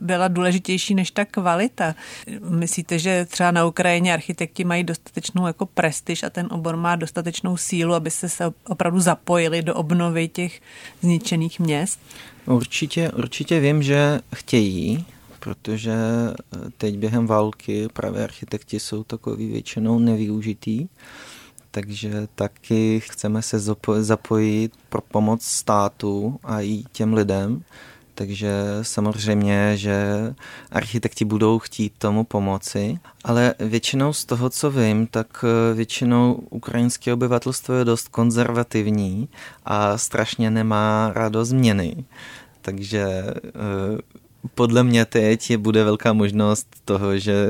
byla 0.00 0.28
důležitější 0.28 0.94
než 0.94 1.10
ta 1.10 1.24
kvalita. 1.24 1.94
Myslíte, 2.48 2.98
že 2.98 3.24
třeba 3.24 3.50
na 3.50 3.66
Ukrajině 3.66 4.14
architekti 4.14 4.64
mají 4.64 4.84
dostatečnou 4.84 5.46
jako 5.46 5.66
prestiž 5.66 6.22
a 6.22 6.30
ten 6.30 6.48
obor 6.50 6.76
má 6.76 6.96
dostatečnou 6.96 7.56
sílu, 7.56 7.94
aby 7.94 8.10
se, 8.10 8.28
se 8.28 8.44
opravdu 8.68 9.00
zapojili 9.00 9.62
do 9.62 9.74
obnovy 9.74 10.28
těch 10.28 10.60
zničených 11.02 11.60
měst? 11.60 12.00
Určitě, 12.46 13.10
určitě 13.10 13.60
vím, 13.60 13.82
že 13.82 14.20
chtějí, 14.34 15.04
protože 15.40 15.92
eh, 15.92 16.58
teď 16.78 16.98
během 16.98 17.26
války 17.26 17.88
právě 17.92 18.24
architekti 18.24 18.80
jsou 18.80 19.04
takový 19.04 19.52
většinou 19.52 19.98
nevyužitý, 19.98 20.88
takže 21.70 22.28
taky 22.34 23.00
chceme 23.00 23.42
se 23.42 23.58
zapojit 24.00 24.72
pro 24.88 25.00
pomoc 25.00 25.42
státu 25.42 26.38
a 26.44 26.60
i 26.60 26.84
těm 26.92 27.14
lidem, 27.14 27.62
takže 28.18 28.52
samozřejmě, 28.82 29.76
že 29.76 29.94
architekti 30.72 31.24
budou 31.24 31.58
chtít 31.58 31.92
tomu 31.98 32.24
pomoci, 32.24 32.98
ale 33.24 33.54
většinou 33.60 34.12
z 34.12 34.24
toho, 34.24 34.50
co 34.50 34.70
vím, 34.70 35.06
tak 35.06 35.44
eh, 35.44 35.74
většinou 35.74 36.32
ukrajinské 36.50 37.12
obyvatelstvo 37.12 37.74
je 37.74 37.84
dost 37.84 38.08
konzervativní 38.08 39.28
a 39.64 39.98
strašně 39.98 40.50
nemá 40.50 41.12
rádo 41.14 41.44
změny. 41.44 42.04
Takže 42.62 43.06
eh, 43.08 44.18
podle 44.54 44.84
mě 44.84 45.04
teď 45.04 45.50
je, 45.50 45.58
bude 45.58 45.84
velká 45.84 46.12
možnost 46.12 46.76
toho, 46.84 47.18
že 47.18 47.46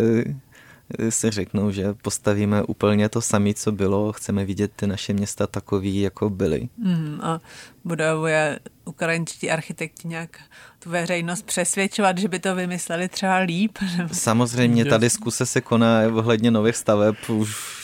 si 1.09 1.31
řeknou, 1.31 1.71
že 1.71 1.95
postavíme 2.03 2.63
úplně 2.63 3.09
to 3.09 3.21
samé, 3.21 3.55
co 3.55 3.73
bylo, 3.73 4.13
chceme 4.13 4.45
vidět 4.45 4.73
ty 4.77 4.87
naše 4.87 5.13
města 5.13 5.47
takový, 5.47 6.01
jako 6.01 6.31
byly. 6.31 6.69
Mm, 6.79 7.21
a 7.23 7.41
buduje 7.85 8.59
ukrajinští 8.85 9.51
architekti 9.51 10.09
nějak 10.09 10.41
tu 10.79 10.91
veřejnost 10.91 11.47
přesvědčovat, 11.47 12.19
že 12.19 12.29
by 12.29 12.39
to 12.39 12.55
vymysleli 12.55 13.09
třeba 13.09 13.37
líp? 13.37 13.79
Samozřejmě 14.13 14.85
ta 14.85 14.99
diskuse 14.99 15.47
se 15.47 15.61
koná 15.61 16.01
ohledně 16.15 16.51
nových 16.51 16.77
staveb 16.77 17.17
už 17.29 17.79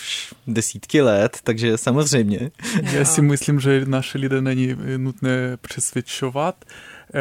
desítky 0.47 1.03
let, 1.03 1.39
takže 1.45 1.79
samozřejmě. 1.79 2.51
Já 2.93 3.05
si 3.05 3.23
myslím, 3.23 3.61
že 3.61 3.85
naše 3.87 4.19
lidé 4.19 4.41
není 4.41 4.77
nutné 4.97 5.57
přesvědčovat, 5.57 6.65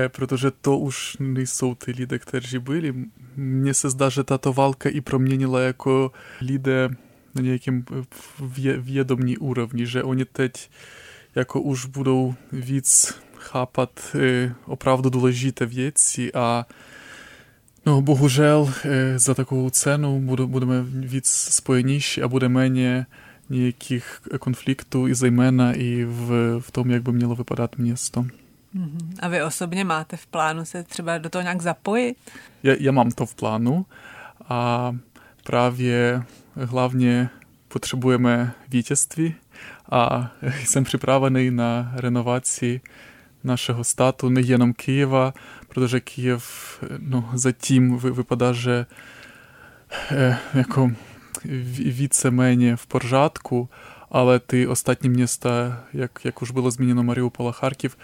protože 0.08 0.52
to 0.52 0.78
už 0.78 1.18
nejsou 1.20 1.76
ty 1.76 1.92
lidé, 1.92 2.20
kteří 2.20 2.60
byli. 2.60 2.94
Mně 3.36 3.74
se 3.74 3.90
zdá, 3.90 4.10
že 4.10 4.24
tato 4.24 4.54
válka 4.54 4.90
i 4.90 5.02
proměnila 5.02 5.62
jako 5.62 6.12
lidé 6.42 6.90
na 7.36 7.42
nějakém 7.42 7.86
vědomní 8.78 9.38
úrovni, 9.38 9.86
že 9.86 10.04
oni 10.04 10.26
teď 10.26 10.70
jako 11.36 11.62
už 11.62 11.86
budou 11.86 12.36
víc 12.52 13.16
chápat 13.36 14.16
e, 14.16 14.56
opravdu 14.66 15.10
důležité 15.10 15.66
věci 15.66 16.34
a 16.34 16.66
no 17.86 18.02
bohužel 18.02 18.74
e, 18.86 19.20
za 19.20 19.34
takovou 19.34 19.70
cenu 19.70 20.22
budeme 20.46 20.82
víc 20.84 21.28
spojenější 21.28 22.22
a 22.22 22.28
bude 22.28 22.50
méně 22.50 23.06
nějakých 23.50 24.22
konfliktů 24.40 25.08
i 25.08 25.16
zejména 25.16 25.74
i 25.74 26.06
v, 26.06 26.60
v 26.60 26.72
tom, 26.72 26.92
jak 26.92 27.04
by 27.04 27.12
mělo 27.12 27.36
vypadat 27.36 27.78
město. 27.78 28.22
Mhm. 28.22 28.43
A 29.20 29.28
vy 29.28 29.44
osobně 29.44 29.84
máte 29.84 30.18
v 30.18 30.28
plánu 30.28 30.66
se 30.66 30.84
třeba 30.84 31.18
do 31.18 31.30
toho 31.30 31.42
nějak 31.42 31.62
zapojit? 31.62 32.18
Já, 32.64 32.76
já 32.80 32.92
mám 32.92 33.12
to 33.12 33.26
v 33.26 33.36
plánu 33.36 33.86
a 34.50 34.92
právě 35.44 36.24
hlavně 36.56 37.30
potřebujeme 37.68 38.54
vítězství 38.70 39.36
a 39.92 40.32
jsem 40.66 40.84
připravený 40.84 41.52
na 41.52 41.92
renovaci 41.96 42.82
našeho 43.44 43.84
státu, 43.84 44.30
nejenom 44.30 44.74
Kyjeva, 44.74 45.34
protože 45.68 46.00
Kyjev 46.00 46.44
no, 46.98 47.30
zatím 47.34 47.98
vypadá, 47.98 48.54
že 48.54 48.86
e, 50.12 50.38
jako 50.54 50.92
víceméně 51.46 52.76
v 52.76 52.88
pořádku, 52.88 53.70
ale 54.12 54.40
ty 54.40 54.68
ostatní 54.68 55.10
města, 55.10 55.84
jak, 55.94 56.12
jak 56.26 56.42
už 56.42 56.52
bylo 56.52 56.72
zmíněno 56.72 57.04
Mariupol 57.04 57.50
a 57.50 57.52
Charkiv, 57.52 57.98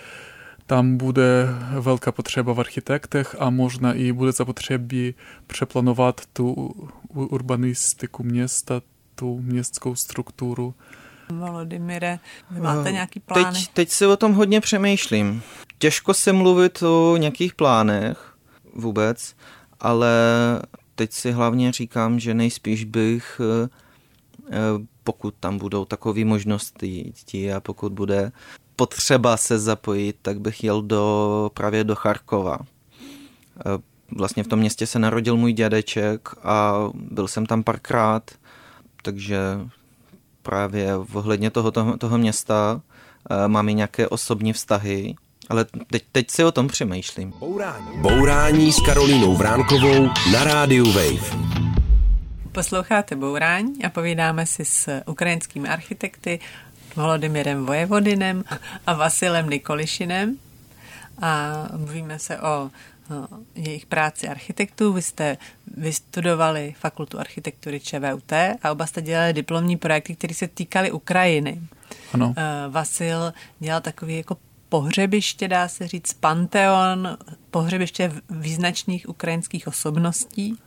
tam 0.69 0.97
bude 0.97 1.47
velká 1.79 2.11
potřeba 2.11 2.53
v 2.53 2.59
architektech 2.59 3.35
a 3.39 3.49
možná 3.49 3.93
i 3.93 4.11
bude 4.11 4.31
zapotřebí 4.31 5.15
přeplánovat 5.47 6.21
tu 6.33 6.53
urbanistiku 7.13 8.23
města, 8.23 8.81
tu 9.15 9.39
městskou 9.39 9.95
strukturu. 9.95 10.73
Volodymyre, 11.29 12.19
vy 12.51 12.61
máte 12.61 12.91
nějaký 12.91 13.19
plány? 13.19 13.59
Teď, 13.59 13.67
teď 13.73 13.89
si 13.89 14.05
o 14.05 14.17
tom 14.17 14.33
hodně 14.33 14.61
přemýšlím. 14.61 15.41
Těžko 15.77 16.13
se 16.13 16.33
mluvit 16.33 16.83
o 16.83 17.17
nějakých 17.17 17.55
plánech 17.55 18.33
vůbec, 18.73 19.35
ale 19.79 20.11
teď 20.95 21.13
si 21.13 21.31
hlavně 21.31 21.71
říkám, 21.71 22.19
že 22.19 22.33
nejspíš 22.33 22.83
bych, 22.83 23.41
eh, 23.43 24.57
pokud 25.03 25.35
tam 25.39 25.57
budou 25.57 25.85
takové 25.85 26.25
možnosti 26.25 27.13
a 27.55 27.59
pokud 27.59 27.93
bude 27.93 28.31
potřeba 28.79 29.37
se 29.37 29.59
zapojit, 29.59 30.15
tak 30.21 30.39
bych 30.39 30.63
jel 30.63 30.81
do, 30.81 31.51
právě 31.53 31.83
do 31.83 31.95
Charkova. 31.95 32.59
E, 32.59 32.63
vlastně 34.15 34.43
v 34.43 34.47
tom 34.47 34.59
městě 34.59 34.87
se 34.87 34.99
narodil 34.99 35.37
můj 35.37 35.53
dědeček 35.53 36.29
a 36.43 36.73
byl 36.93 37.27
jsem 37.27 37.45
tam 37.45 37.63
párkrát, 37.63 38.31
takže 39.03 39.37
právě 40.41 40.95
ohledně 40.95 41.51
toho, 41.51 41.71
toho, 41.71 41.97
toho 41.97 42.17
města 42.17 42.81
eh, 43.29 43.47
mám 43.47 43.69
i 43.69 43.73
nějaké 43.73 44.07
osobní 44.07 44.53
vztahy, 44.53 45.15
ale 45.49 45.65
teď, 45.91 46.03
teď 46.11 46.29
si 46.31 46.43
o 46.43 46.51
tom 46.51 46.67
přemýšlím. 46.67 47.33
Bourání. 47.39 48.01
Bourání 48.01 48.71
s 48.71 48.81
Karolínou 48.85 49.35
Vránkovou 49.35 50.07
na 50.31 50.43
rádiu 50.43 50.91
Wave. 50.91 51.49
Posloucháte 52.51 53.15
Bourání 53.15 53.83
a 53.83 53.89
povídáme 53.89 54.45
si 54.45 54.65
s 54.65 55.01
ukrajinskými 55.05 55.69
architekty 55.69 56.39
Volodymyrem 56.95 57.65
Vojevodinem 57.65 58.43
a 58.87 58.93
Vasilem 58.93 59.49
Nikolišinem 59.49 60.37
a 61.21 61.53
mluvíme 61.77 62.19
se 62.19 62.39
o 62.39 62.69
jejich 63.55 63.85
práci 63.85 64.27
architektů. 64.27 64.93
Vy 64.93 65.01
jste 65.01 65.37
vystudovali 65.77 66.73
fakultu 66.79 67.19
architektury 67.19 67.79
ČVUT 67.79 68.33
a 68.33 68.71
oba 68.71 68.85
jste 68.85 69.01
dělali 69.01 69.33
diplomní 69.33 69.77
projekty, 69.77 70.15
které 70.15 70.33
se 70.33 70.47
týkaly 70.47 70.91
Ukrajiny. 70.91 71.61
Ano. 72.13 72.33
Vasil 72.69 73.33
dělal 73.59 73.81
takový 73.81 74.17
jako 74.17 74.37
pohřebiště, 74.69 75.47
dá 75.47 75.67
se 75.67 75.87
říct, 75.87 76.13
panteon, 76.13 77.17
pohřebiště 77.51 78.11
význačných 78.29 79.09
ukrajinských 79.09 79.67
osobností. 79.67 80.57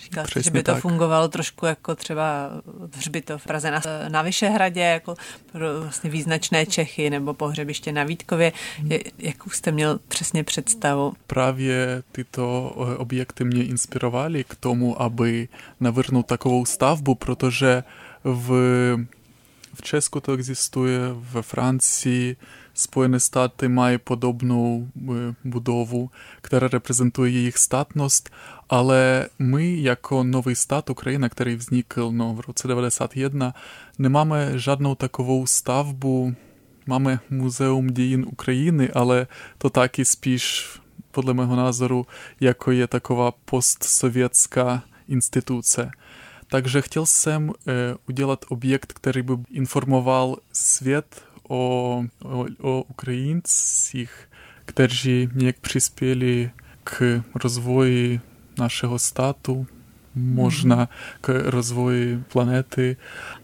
Říkal 0.00 0.24
že 0.40 0.50
by 0.50 0.62
to 0.62 0.72
tak. 0.72 0.82
fungovalo 0.82 1.28
trošku 1.28 1.66
jako 1.66 1.94
třeba 1.94 2.50
hřbitov 2.94 3.42
v 3.42 3.46
Praze 3.46 3.70
na, 3.70 3.82
na 4.08 4.22
Vyšehradě, 4.22 4.80
jako 4.80 5.14
pro 5.52 5.80
vlastně 5.80 6.10
význačné 6.10 6.66
Čechy 6.66 7.10
nebo 7.10 7.34
pohřebiště 7.34 7.92
na 7.92 8.04
Vítkově. 8.04 8.52
Jakou 9.18 9.50
jste 9.50 9.72
měl 9.72 10.00
přesně 10.08 10.44
představu? 10.44 11.12
Právě 11.26 12.02
tyto 12.12 12.76
eh, 12.76 12.96
objekty 12.96 13.44
mě 13.44 13.64
inspirovaly 13.64 14.44
k 14.44 14.54
tomu, 14.54 15.02
aby 15.02 15.48
navrhnout 15.80 16.26
takovou 16.26 16.64
stavbu, 16.64 17.14
protože 17.14 17.82
v, 18.24 18.48
v 19.74 19.82
Česku 19.82 20.20
to 20.20 20.32
existuje, 20.32 20.98
ve 21.12 21.42
Francii, 21.42 22.36
Spojené 22.76 23.20
státy 23.20 23.68
mají 23.68 23.98
podobnou 23.98 24.88
eh, 24.96 25.34
budovu, 25.44 26.10
která 26.40 26.68
reprezentuje 26.68 27.30
jejich 27.30 27.58
státnost, 27.58 28.30
ale 28.68 29.28
my 29.38 29.82
jako 29.82 30.24
nový 30.24 30.54
stát 30.54 30.90
Ukrajina, 30.90 31.28
který 31.28 31.54
vznikl 31.56 32.12
no, 32.12 32.34
v 32.34 32.40
roce 32.40 32.68
91, 32.68 33.54
nemáme 33.98 34.58
žádnou 34.58 34.94
takovou 34.94 35.46
stavbu, 35.46 36.34
máme 36.86 37.20
Muzeum 37.30 37.86
dějin 37.86 38.26
Ukrajiny, 38.32 38.90
ale 38.90 39.26
to 39.58 39.70
taky 39.70 40.04
spíš 40.04 40.68
podle 41.10 41.34
mého 41.34 41.56
názoru 41.56 42.06
jako 42.40 42.70
je 42.70 42.86
taková 42.86 43.32
postsovětská 43.44 44.82
instituce. 45.08 45.90
Takže 46.48 46.82
chtěl 46.82 47.06
jsem 47.06 47.50
e, 47.50 47.52
udělat 48.08 48.44
objekt, 48.48 48.92
který 48.92 49.22
by 49.22 49.32
informoval 49.50 50.36
svět 50.52 51.24
o, 51.48 52.04
o, 52.24 52.46
o 52.60 52.82
Ukrajincích, 52.82 54.28
kteří 54.64 55.28
nějak 55.34 55.58
přispěli 55.58 56.50
k 56.84 57.22
rozvoji 57.34 58.20
našeho 58.58 58.98
státu, 58.98 59.66
možná 60.14 60.88
k 61.20 61.42
rozvoji 61.44 62.24
planety. 62.32 62.96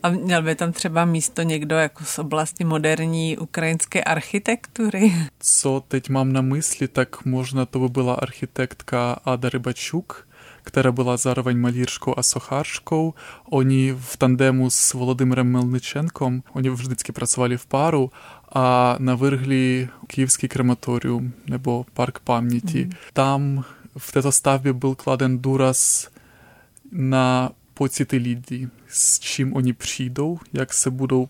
A 0.02 0.10
měl 0.10 0.42
by 0.42 0.54
tam 0.54 0.72
třeba 0.72 1.04
místo 1.04 1.42
někdo 1.42 1.76
jako 1.76 2.04
z 2.04 2.18
oblasti 2.18 2.64
moderní 2.64 3.38
ukrajinské 3.38 4.04
architektury? 4.04 5.12
Co 5.40 5.82
teď 5.88 6.08
mám 6.08 6.32
na 6.32 6.40
mysli, 6.40 6.88
tak 6.88 7.24
možná 7.24 7.66
to 7.66 7.78
by 7.78 7.88
byla 7.88 8.14
architektka 8.14 9.12
Ada 9.24 9.48
Rybačuk, 9.48 10.28
která 10.63 10.91
byla 10.91 11.17
zároveň 11.17 11.60
malířkou 11.60 12.13
a 12.17 12.23
sochařkou. 12.23 13.13
Oni 13.49 13.95
v 13.99 14.17
tandemu 14.17 14.69
s 14.69 14.93
Volodymyrem 14.93 15.51
Melničenkom, 15.51 16.43
oni 16.53 16.69
vždycky 16.69 17.12
pracovali 17.12 17.57
v 17.57 17.65
páru 17.65 18.12
a 18.55 18.95
navrhli 18.99 19.89
Kиевský 20.07 20.47
krematorium 20.47 21.33
nebo 21.47 21.86
Park 21.93 22.19
paměti. 22.19 22.86
Mm. 22.86 22.91
Tam 23.13 23.65
v 23.97 24.12
této 24.12 24.31
stavbě 24.31 24.73
byl 24.73 24.95
kladen 24.95 25.39
důraz 25.39 26.10
na 26.91 27.51
pocity 27.73 28.17
lidí, 28.17 28.67
s 28.88 29.19
čím 29.19 29.53
oni 29.53 29.73
přijdou, 29.73 30.39
jak 30.53 30.73
se 30.73 30.91
budou 30.91 31.29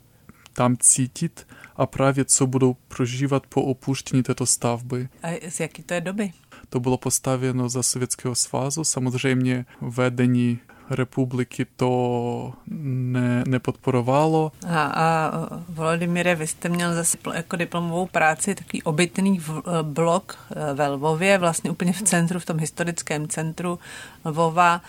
tam 0.54 0.78
cítit 0.78 1.48
a 1.76 1.86
právě 1.86 2.26
co 2.26 2.48
budou 2.48 2.76
prožívat 2.88 3.48
po 3.48 3.62
opuštění 3.62 4.24
této 4.24 4.46
stavby. 4.46 5.10
A 5.24 5.50
z 5.50 5.60
jaké 5.60 5.84
to 5.84 5.94
je 5.94 6.02
doby? 6.02 6.32
To 6.73 6.81
bylo 6.81 6.97
postavěno 6.97 7.69
za 7.69 7.83
Sovětského 7.83 8.35
svazu. 8.35 8.85
Samozřejmě 8.85 9.65
vedení 9.81 10.59
republiky 10.91 11.67
to 11.77 12.53
ne, 12.71 13.45
nepodporovalo. 13.49 14.53
A, 14.69 14.83
a 14.85 15.33
Volodymyre, 15.69 16.35
vy 16.35 16.47
jste 16.47 16.69
měl 16.69 16.95
zase 16.95 17.19
jako 17.35 17.57
diplomovou 17.57 18.07
práci 18.07 18.55
takový 18.55 18.83
obytný 18.83 19.41
blok 19.83 20.39
e, 20.51 20.75
ve 20.75 20.89
Lvově, 20.89 21.39
vlastně 21.39 21.71
úplně 21.71 21.93
v 21.93 22.03
centru, 22.03 22.41
v 22.41 22.45
tom 22.45 22.59
historickém 22.59 23.29
centru 23.29 23.79
Lvova, 24.25 24.81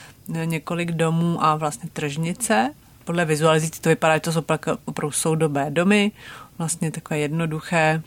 několik 0.46 0.91
domů 0.91 1.43
a 1.43 1.56
vlastně 1.56 1.89
tržnice. 1.93 2.74
Podle 3.06 3.26
vizualizací 3.26 3.82
to 3.82 3.89
vypadá, 3.89 4.15
že 4.15 4.19
to 4.19 4.32
jsou 4.32 4.43
opravdu 4.86 5.12
soudobé 5.12 5.72
domy, 5.72 6.12
vlastně 6.58 6.91
takové 6.91 7.19
jednoduché, 7.19 8.04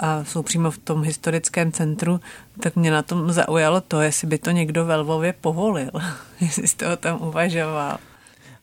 a 0.00 0.24
jsou 0.24 0.42
přímo 0.42 0.70
v 0.70 0.78
tom 0.78 1.02
historickém 1.02 1.72
centru, 1.72 2.20
tak 2.60 2.76
mě 2.76 2.90
na 2.90 3.02
tom 3.02 3.32
zaujalo 3.32 3.80
to, 3.80 4.00
jestli 4.00 4.26
by 4.28 4.38
to 4.38 4.50
někdo 4.50 4.84
ve 4.84 4.96
Lvově 4.96 5.34
povolil, 5.40 5.90
jestli 6.40 6.68
jste 6.68 6.92
o 6.92 6.96
tom 6.96 7.22
uvažoval. 7.22 7.98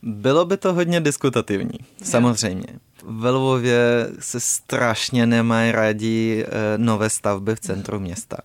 Bylo 0.02 0.44
by 0.44 0.56
to 0.56 0.72
hodně 0.72 1.00
diskutativní, 1.00 1.78
samozřejmě. 2.02 2.66
Ve 3.04 3.30
Lvově 3.30 4.08
se 4.18 4.40
strašně 4.40 5.26
nemají 5.26 5.72
rádi 5.72 6.44
eh, 6.46 6.78
nové 6.78 7.10
stavby 7.10 7.56
v 7.56 7.60
centru 7.60 8.00
města. 8.00 8.36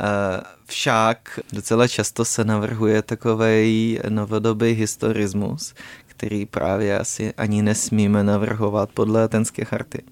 Eh, 0.00 0.40
však 0.66 1.40
docela 1.52 1.88
často 1.88 2.24
se 2.24 2.44
navrhuje 2.44 3.02
takový 3.02 3.98
novodobý 4.08 4.72
historismus, 4.72 5.74
který 6.06 6.46
právě 6.46 6.98
asi 6.98 7.34
ani 7.34 7.62
nesmíme 7.62 8.24
navrhovat 8.24 8.90
podle 8.94 9.22
Atenské 9.22 9.64
charty 9.64 10.02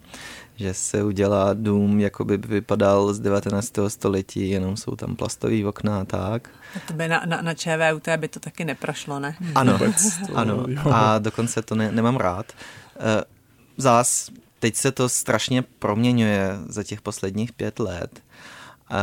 že 0.57 0.75
se 0.75 1.05
udělá 1.05 1.55
dům, 1.55 2.01
jako 2.01 2.25
by 2.25 2.37
vypadal 2.37 3.15
z 3.15 3.21
19. 3.21 3.73
století, 3.89 4.51
jenom 4.51 4.77
jsou 4.77 4.97
tam 4.97 5.17
plastové 5.17 5.67
okna 5.67 6.01
a 6.01 6.05
tak. 6.05 6.51
A 6.77 6.79
to 6.89 6.95
by 6.95 7.09
na, 7.09 7.23
na, 7.27 7.43
na 7.43 7.55
ČVUT 7.55 8.09
by 8.17 8.29
to 8.29 8.41
taky 8.41 8.65
neprošlo, 8.65 9.21
ne? 9.21 9.37
Ano, 9.55 9.79
ano. 10.35 10.67
A 10.93 11.19
dokonce 11.19 11.63
to 11.63 11.75
ne, 11.75 11.93
nemám 11.93 12.17
rád. 12.17 12.53
Eh, 12.97 13.25
zás, 13.77 14.31
teď 14.59 14.77
se 14.77 14.93
to 14.93 15.09
strašně 15.09 15.63
proměňuje 15.63 16.51
za 16.69 16.83
těch 16.83 17.01
posledních 17.01 17.53
pět 17.53 17.79
let. 17.79 18.23
Eh, 18.91 18.97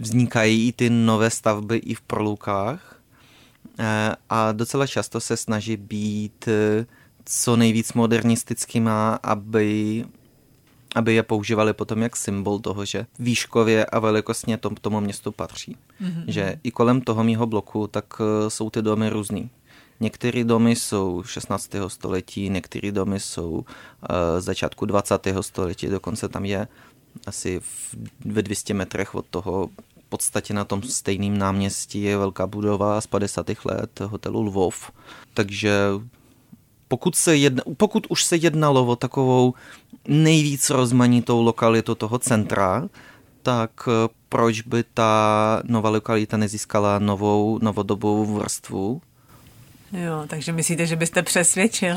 vznikají 0.00 0.68
i 0.68 0.72
ty 0.72 0.90
nové 0.90 1.30
stavby 1.30 1.76
i 1.76 1.94
v 1.94 2.00
prolukách 2.00 3.00
eh, 3.78 4.14
a 4.30 4.52
docela 4.52 4.86
často 4.86 5.20
se 5.20 5.36
snaží 5.36 5.76
být 5.76 6.48
co 7.24 7.56
nejvíc 7.56 7.92
modernistickýma, 7.92 9.18
aby 9.22 10.04
aby 10.98 11.14
je 11.14 11.22
používali 11.22 11.72
potom 11.72 12.02
jak 12.02 12.16
symbol 12.16 12.58
toho, 12.58 12.84
že 12.84 13.06
výškově 13.18 13.86
a 13.86 13.98
velikostně 13.98 14.58
tom, 14.58 14.74
tomu 14.74 15.00
městu 15.00 15.32
patří. 15.32 15.76
Mm-hmm. 16.02 16.24
Že 16.26 16.60
i 16.62 16.70
kolem 16.70 17.00
toho 17.00 17.24
mýho 17.24 17.46
bloku 17.46 17.86
tak 17.86 18.04
eh, 18.20 18.50
jsou 18.50 18.70
ty 18.70 18.82
domy 18.82 19.10
různý. 19.10 19.50
Některé 20.00 20.44
domy 20.44 20.76
jsou 20.76 21.22
16. 21.22 21.70
století, 21.88 22.48
některé 22.50 22.92
domy 22.92 23.20
jsou 23.20 23.50
uh, 23.50 23.64
začátku 24.38 24.86
20. 24.86 25.26
století, 25.40 25.86
dokonce 25.86 26.28
tam 26.28 26.44
je 26.44 26.68
asi 27.26 27.60
v, 27.60 27.94
ve 28.24 28.42
200 28.42 28.74
metrech 28.74 29.14
od 29.14 29.26
toho 29.30 29.68
v 30.06 30.08
podstatě 30.08 30.54
na 30.54 30.64
tom 30.64 30.82
stejném 30.82 31.38
náměstí 31.38 32.02
je 32.02 32.18
velká 32.18 32.46
budova 32.46 33.00
z 33.00 33.06
50. 33.06 33.46
let 33.64 34.00
hotelu 34.00 34.42
Lvov. 34.42 34.90
Takže 35.34 35.72
pokud, 36.88 37.16
se 37.16 37.36
jedna, 37.36 37.62
pokud 37.76 38.06
už 38.08 38.24
se 38.24 38.36
jednalo 38.36 38.86
o 38.86 38.96
takovou 38.96 39.54
nejvíc 40.08 40.70
rozmanitou 40.70 41.42
lokalitu 41.42 41.94
toho 41.94 42.18
centra, 42.18 42.88
tak 43.42 43.70
eh, 43.88 44.08
proč 44.28 44.60
by 44.60 44.84
ta 44.94 45.62
nová 45.64 45.90
lokalita 45.90 46.36
nezískala 46.36 46.98
novou, 46.98 47.58
novodobou 47.62 48.34
vrstvu? 48.34 49.00
Jo, 49.92 50.24
takže 50.26 50.52
myslíte, 50.52 50.86
že 50.86 50.96
byste 50.96 51.22
přesvědčil? 51.22 51.96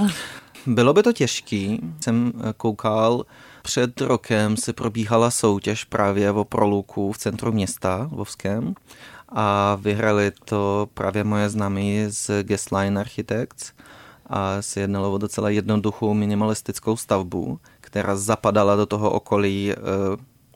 Bylo 0.65 0.93
by 0.93 1.04
to 1.04 1.13
těžký. 1.13 1.80
Jsem 1.99 2.34
eh, 2.36 2.54
koukal, 2.58 3.25
před 3.62 4.01
rokem 4.01 4.58
se 4.58 4.73
probíhala 4.73 5.32
soutěž 5.32 5.84
právě 5.84 6.32
o 6.32 6.45
proluku 6.45 7.12
v 7.12 7.17
centru 7.17 7.51
města 7.51 8.10
Vovském 8.12 8.73
a 9.30 9.75
vyhrali 9.82 10.32
to 10.45 10.89
právě 10.93 11.23
moje 11.23 11.49
známí 11.49 12.06
z 12.08 12.43
Guestline 12.43 12.99
Architects 12.99 13.73
a 14.31 14.61
se 14.61 14.79
jednalo 14.79 15.13
o 15.13 15.17
docela 15.17 15.49
jednoduchou 15.49 16.13
minimalistickou 16.13 16.97
stavbu, 16.97 17.59
která 17.81 18.15
zapadala 18.15 18.75
do 18.75 18.85
toho 18.85 19.11
okolí 19.11 19.71
e, 19.71 19.75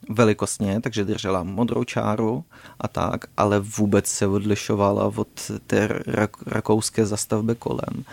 velikostně, 0.09 0.81
takže 0.81 1.05
držela 1.05 1.43
modrou 1.43 1.83
čáru 1.83 2.43
a 2.79 2.87
tak, 2.87 3.25
ale 3.37 3.59
vůbec 3.59 4.07
se 4.07 4.27
odlišovala 4.27 5.11
od 5.15 5.51
té 5.67 5.87
rak- 5.87 6.43
rakouské 6.47 7.05
zastavby 7.05 7.55
kolem. 7.55 8.05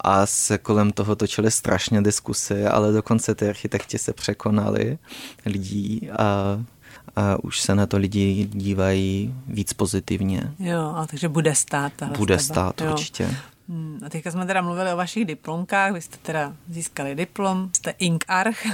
a 0.00 0.26
se 0.26 0.58
kolem 0.58 0.92
toho 0.92 1.16
točily 1.16 1.50
strašně 1.50 2.02
diskusy, 2.02 2.66
ale 2.66 2.92
dokonce 2.92 3.34
ty 3.34 3.48
architekti 3.48 3.98
se 3.98 4.12
překonali 4.12 4.98
lidí 5.46 6.10
a 6.18 6.58
a 7.16 7.36
už 7.42 7.60
se 7.60 7.74
na 7.74 7.86
to 7.86 7.96
lidi 7.96 8.48
dívají 8.52 9.34
víc 9.46 9.72
pozitivně. 9.72 10.52
Jo, 10.58 10.92
a 10.96 11.06
takže 11.06 11.28
bude 11.28 11.54
stát. 11.54 11.92
Bude 12.18 12.38
stát, 12.38 12.80
jo. 12.80 12.92
určitě. 12.92 13.36
Hmm, 13.68 14.00
a 14.06 14.08
teďka 14.08 14.30
jsme 14.30 14.46
teda 14.46 14.62
mluvili 14.62 14.92
o 14.92 14.96
vašich 14.96 15.24
diplomkách, 15.24 15.92
vy 15.92 16.00
jste 16.00 16.16
teda 16.16 16.52
získali 16.68 17.14
diplom, 17.14 17.70
jste 17.76 17.90
Inkarch 17.90 18.66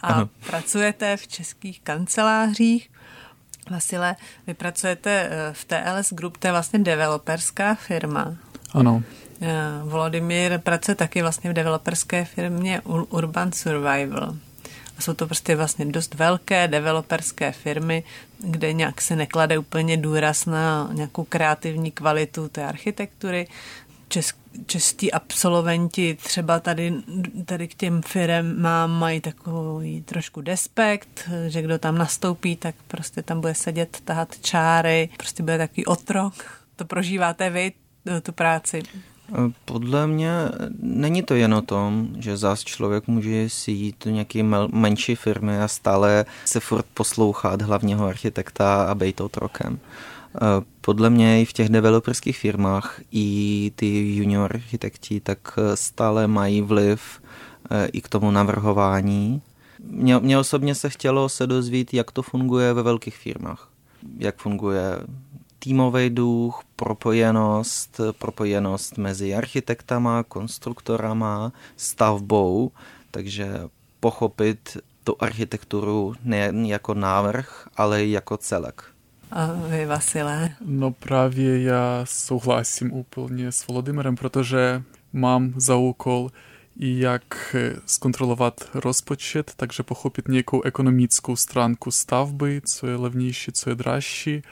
a 0.00 0.06
ano. 0.06 0.28
pracujete 0.46 1.16
v 1.16 1.28
českých 1.28 1.80
kancelářích. 1.80 2.90
Vasile, 3.70 4.16
vy 4.46 4.54
pracujete 4.54 5.28
eh, 5.30 5.52
v 5.52 5.64
TLS 5.64 6.12
Group, 6.12 6.36
to 6.36 6.46
je 6.46 6.52
vlastně 6.52 6.78
developerská 6.78 7.74
firma. 7.74 8.36
Ano. 8.72 9.02
Eh, 9.40 9.48
Volodymyr 9.84 10.58
pracuje 10.58 10.94
taky 10.94 11.22
vlastně 11.22 11.50
v 11.50 11.52
developerské 11.52 12.24
firmě 12.24 12.80
Urban 13.10 13.52
Survival. 13.52 14.34
A 14.98 15.02
jsou 15.02 15.14
to 15.14 15.26
prostě 15.26 15.56
vlastně 15.56 15.84
dost 15.84 16.14
velké 16.14 16.68
developerské 16.68 17.52
firmy, 17.52 18.04
kde 18.38 18.72
nějak 18.72 19.00
se 19.00 19.16
neklade 19.16 19.58
úplně 19.58 19.96
důraz 19.96 20.46
na 20.46 20.88
nějakou 20.92 21.24
kreativní 21.24 21.90
kvalitu 21.90 22.48
té 22.48 22.64
architektury. 22.64 23.48
Česk, 24.08 24.36
čestí 24.66 25.12
absolventi 25.12 26.18
třeba 26.22 26.60
tady, 26.60 26.94
tady 27.44 27.68
k 27.68 27.74
těm 27.74 28.02
firmám 28.02 28.90
mají 28.90 29.20
takový 29.20 30.02
trošku 30.02 30.40
despekt, 30.40 31.30
že 31.48 31.62
kdo 31.62 31.78
tam 31.78 31.98
nastoupí, 31.98 32.56
tak 32.56 32.74
prostě 32.88 33.22
tam 33.22 33.40
bude 33.40 33.54
sedět, 33.54 33.98
tahat 34.04 34.38
čáry, 34.40 35.08
prostě 35.16 35.42
bude 35.42 35.58
takový 35.58 35.86
otrok. 35.86 36.34
To 36.76 36.84
prožíváte 36.84 37.50
vy, 37.50 37.72
tu 38.22 38.32
práci? 38.32 38.82
Podle 39.64 40.06
mě 40.06 40.30
není 40.80 41.22
to 41.22 41.34
jen 41.34 41.54
o 41.54 41.62
tom, 41.62 42.08
že 42.18 42.36
zás 42.36 42.64
člověk 42.64 43.06
může 43.06 43.48
si 43.48 43.70
jít 43.70 44.04
do 44.04 44.10
nějaké 44.10 44.42
menší 44.72 45.14
firmy 45.14 45.58
a 45.58 45.68
stále 45.68 46.24
se 46.44 46.60
furt 46.60 46.86
poslouchat 46.94 47.62
hlavního 47.62 48.06
architekta 48.06 48.82
a 48.82 48.94
být 48.94 49.20
otrokem. 49.20 49.78
Podle 50.80 51.10
mě 51.10 51.42
i 51.42 51.44
v 51.44 51.52
těch 51.52 51.68
developerských 51.68 52.38
firmách 52.38 53.00
i 53.10 53.72
ty 53.76 54.16
junior 54.16 54.50
architekti 54.54 55.20
tak 55.20 55.58
stále 55.74 56.26
mají 56.26 56.62
vliv 56.62 57.22
e, 57.70 57.86
i 57.86 58.00
k 58.00 58.08
tomu 58.08 58.30
navrhování. 58.30 59.42
Mně, 59.84 60.18
mně 60.18 60.38
osobně 60.38 60.74
se 60.74 60.90
chtělo 60.90 61.28
se 61.28 61.46
dozvít, 61.46 61.94
jak 61.94 62.10
to 62.10 62.22
funguje 62.22 62.72
ve 62.72 62.82
velkých 62.82 63.16
firmách. 63.16 63.70
Jak 64.18 64.36
funguje 64.36 64.98
týmový 65.58 66.10
duch, 66.10 66.62
propojenost, 66.76 68.00
propojenost 68.18 68.98
mezi 68.98 69.34
architektama, 69.34 70.22
konstruktorama, 70.22 71.52
stavbou, 71.76 72.70
takže 73.10 73.60
pochopit 74.00 74.76
tu 75.04 75.16
architekturu 75.20 76.14
nejen 76.24 76.66
jako 76.66 76.94
návrh, 76.94 77.68
ale 77.76 78.04
i 78.04 78.10
jako 78.10 78.36
celek. 78.36 78.95
A 79.30 79.52
vy, 79.52 79.86
Vasile? 79.86 80.54
No 80.64 80.90
právě 80.90 81.62
já 81.62 82.04
souhlasím 82.04 82.92
úplně 82.92 83.52
s 83.52 83.66
Volodymyrem, 83.66 84.16
protože 84.16 84.82
mám 85.12 85.52
za 85.56 85.76
úkol 85.76 86.30
i 86.78 87.00
jak 87.00 87.56
zkontrolovat 87.86 88.70
rozpočet, 88.74 89.52
takže 89.56 89.82
pochopit 89.82 90.28
nějakou 90.28 90.62
ekonomickou 90.62 91.36
stránku 91.36 91.90
stavby, 91.90 92.60
co 92.64 92.86
je 92.86 92.96
levnější, 92.96 93.52
co 93.52 93.70
je 93.70 93.76
dražší, 93.76 94.42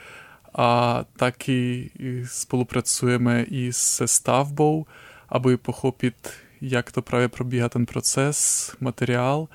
a 0.55 0.99
taky 1.17 1.91
spolupracujeme 2.25 3.43
i 3.43 3.73
se 3.73 4.07
stavbou, 4.07 4.85
aby 5.29 5.57
pochopit, 5.57 6.29
jak 6.61 6.91
to 6.91 7.01
právě 7.01 7.27
probíhá 7.27 7.69
ten 7.69 7.85
proces, 7.85 8.71
materiál, 8.79 9.47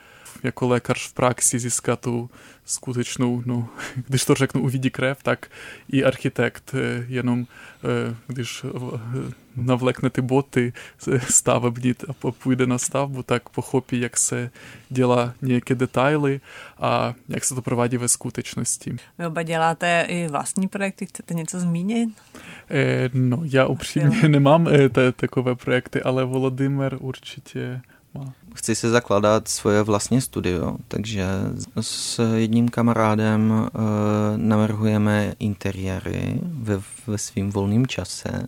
jako 0.43 0.69
lékař 0.69 1.09
v 1.09 1.13
praxi 1.13 1.59
získat 1.59 2.01
tu 2.01 2.31
skutečnou, 2.65 3.43
no, 3.47 3.69
když 4.09 4.25
to 4.25 4.35
řeknu, 4.35 4.63
uvidí 4.63 4.91
krev, 4.91 5.23
tak 5.23 5.47
i 5.93 6.05
architekt 6.05 6.75
jenom, 7.09 7.47
když 8.27 8.65
navlekne 9.57 10.11
ty 10.11 10.23
boty 10.23 10.73
stavební 11.31 11.95
a 12.09 12.31
půjde 12.31 12.67
na 12.67 12.79
stavbu, 12.79 13.23
tak 13.23 13.49
pochopí, 13.49 14.01
jak 14.01 14.17
se 14.17 14.51
dělá 14.89 15.35
nějaké 15.43 15.75
detaily 15.75 16.41
a 16.79 17.15
jak 17.29 17.45
se 17.45 17.55
to 17.55 17.63
provádí 17.63 17.97
ve 17.97 18.09
skutečnosti. 18.09 18.97
Vy 19.19 19.27
oba 19.27 19.43
děláte 19.43 20.07
i 20.09 20.29
vlastní 20.29 20.69
projekty, 20.69 21.07
chcete 21.07 21.35
něco 21.35 21.61
zmínit? 21.61 22.11
No, 23.15 23.43
já 23.45 23.67
upřímně 23.67 24.29
nemám 24.29 24.69
takové 25.17 25.55
projekty, 25.55 26.03
ale 26.03 26.25
Volodymyr 26.25 26.97
určitě. 27.01 27.81
Chci 28.55 28.75
se 28.75 28.91
zakládat 28.91 29.49
svoje 29.49 29.83
vlastní 29.83 30.21
studio, 30.21 30.77
takže 30.89 31.27
s 31.81 32.35
jedním 32.35 32.69
kamarádem 32.69 33.51
uh, 33.51 33.69
navrhujeme 34.37 35.35
interiéry 35.39 36.41
ve, 36.43 36.81
ve 37.07 37.19
svým 37.19 37.51
volném 37.51 37.87
čase 37.87 38.47